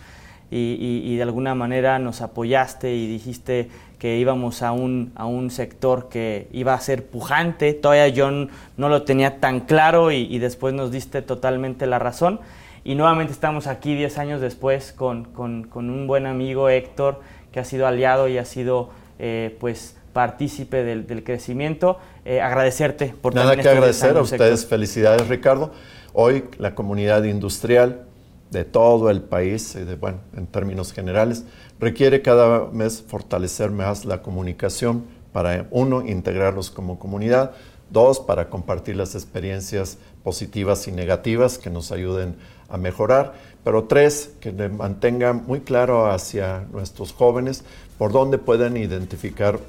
y, 0.50 1.18
de 1.18 1.24
alguna 1.24 1.56
manera 1.56 2.00
nos 2.00 2.22
apoyaste 2.22 2.96
y 2.96 3.08
dijiste 3.08 3.70
que 4.00 4.18
íbamos 4.18 4.62
a 4.62 4.72
un, 4.72 5.12
a 5.16 5.26
un 5.26 5.50
sector 5.50 6.10
que 6.10 6.48
iba 6.52 6.74
a 6.74 6.80
ser 6.80 7.06
pujante. 7.06 7.74
Todavía 7.74 8.08
yo 8.10 8.30
no 8.32 8.90
lo 8.90 9.04
tenía 9.04 9.40
tan 9.40 9.62
claro 9.62 10.12
y, 10.12 10.38
después 10.40 10.74
nos 10.74 10.92
diste 10.92 11.22
totalmente 11.22 11.88
la 11.88 12.00
razón. 12.00 12.40
Y 12.84 12.96
nuevamente 12.96 13.34
estamos 13.34 13.68
aquí 13.68 13.96
10 13.96 14.18
años 14.18 14.42
después 14.42 14.94
con, 14.94 15.26
con, 15.26 15.68
un 15.74 16.08
buen 16.08 16.26
amigo 16.26 16.70
Héctor 16.70 17.22
que 17.52 17.60
ha 17.60 17.66
sido 17.66 17.88
aliado 17.88 18.28
y 18.28 18.38
ha 18.38 18.46
sido 18.46 18.90
eh, 19.20 19.58
pues 19.60 19.98
partícipe 20.14 20.84
del, 20.84 21.24
crecimiento. 21.24 21.98
Eh, 22.24 22.40
agradecerte 22.40 23.14
por 23.22 23.34
Nada 23.36 23.56
que 23.56 23.68
agradecer 23.68 24.16
a 24.16 24.22
ustedes. 24.22 24.66
Felicidades, 24.66 25.28
Ricardo. 25.28 25.72
Hoy 26.14 26.46
la 26.60 26.76
comunidad 26.76 27.24
industrial 27.24 28.08
de 28.52 28.64
todo 28.64 29.10
el 29.10 29.22
país, 29.22 29.78
bueno, 30.00 30.20
en 30.36 30.48
términos 30.48 30.94
generales, 30.94 31.44
requiere 31.80 32.22
cada 32.22 32.68
mes 32.72 33.04
fortalecer 33.06 33.72
más 33.72 34.06
la 34.06 34.22
comunicación 34.22 35.06
para, 35.34 35.68
uno, 35.72 36.02
integrarlos 36.02 36.72
como 36.72 36.98
comunidad, 36.98 37.52
dos, 37.90 38.20
para 38.20 38.50
compartir 38.50 38.96
las 38.96 39.16
experiencias 39.16 39.98
positivas 40.24 40.88
y 40.88 40.92
negativas 40.92 41.58
que 41.58 41.70
nos 41.70 41.92
ayuden 41.92 42.36
a 42.70 42.78
mejorar, 42.78 43.34
pero 43.64 43.86
tres, 43.86 44.32
que 44.40 44.52
mantengan 44.52 45.46
muy 45.46 45.62
claro 45.62 46.10
hacia 46.12 46.66
nuestros 46.72 47.14
jóvenes 47.14 47.64
por 47.98 48.12
dónde 48.12 48.38
pueden 48.38 48.78
identificar 48.78 49.60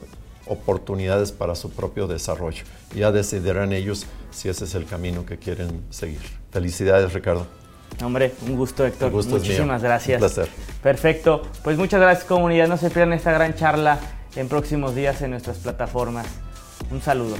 oportunidades 0.46 1.32
para 1.32 1.54
su 1.54 1.70
propio 1.70 2.06
desarrollo. 2.06 2.64
Ya 2.94 3.12
decidirán 3.12 3.72
ellos 3.72 4.06
si 4.30 4.48
ese 4.48 4.64
es 4.64 4.74
el 4.74 4.86
camino 4.86 5.26
que 5.26 5.36
quieren 5.36 5.82
seguir. 5.90 6.20
Felicidades, 6.50 7.12
Ricardo. 7.12 7.46
Hombre, 8.02 8.34
un 8.46 8.56
gusto, 8.56 8.86
Héctor. 8.86 9.10
Muchísimas 9.12 9.82
gracias. 9.82 10.22
Un 10.22 10.28
placer. 10.28 10.48
Perfecto. 10.82 11.42
Pues 11.64 11.76
muchas 11.76 12.00
gracias, 12.00 12.24
comunidad. 12.24 12.68
No 12.68 12.76
se 12.76 12.90
pierdan 12.90 13.14
esta 13.14 13.32
gran 13.32 13.54
charla 13.54 13.98
en 14.36 14.48
próximos 14.48 14.94
días 14.94 15.20
en 15.22 15.32
nuestras 15.32 15.58
plataformas. 15.58 16.26
Un 16.90 17.02
saludo. 17.02 17.36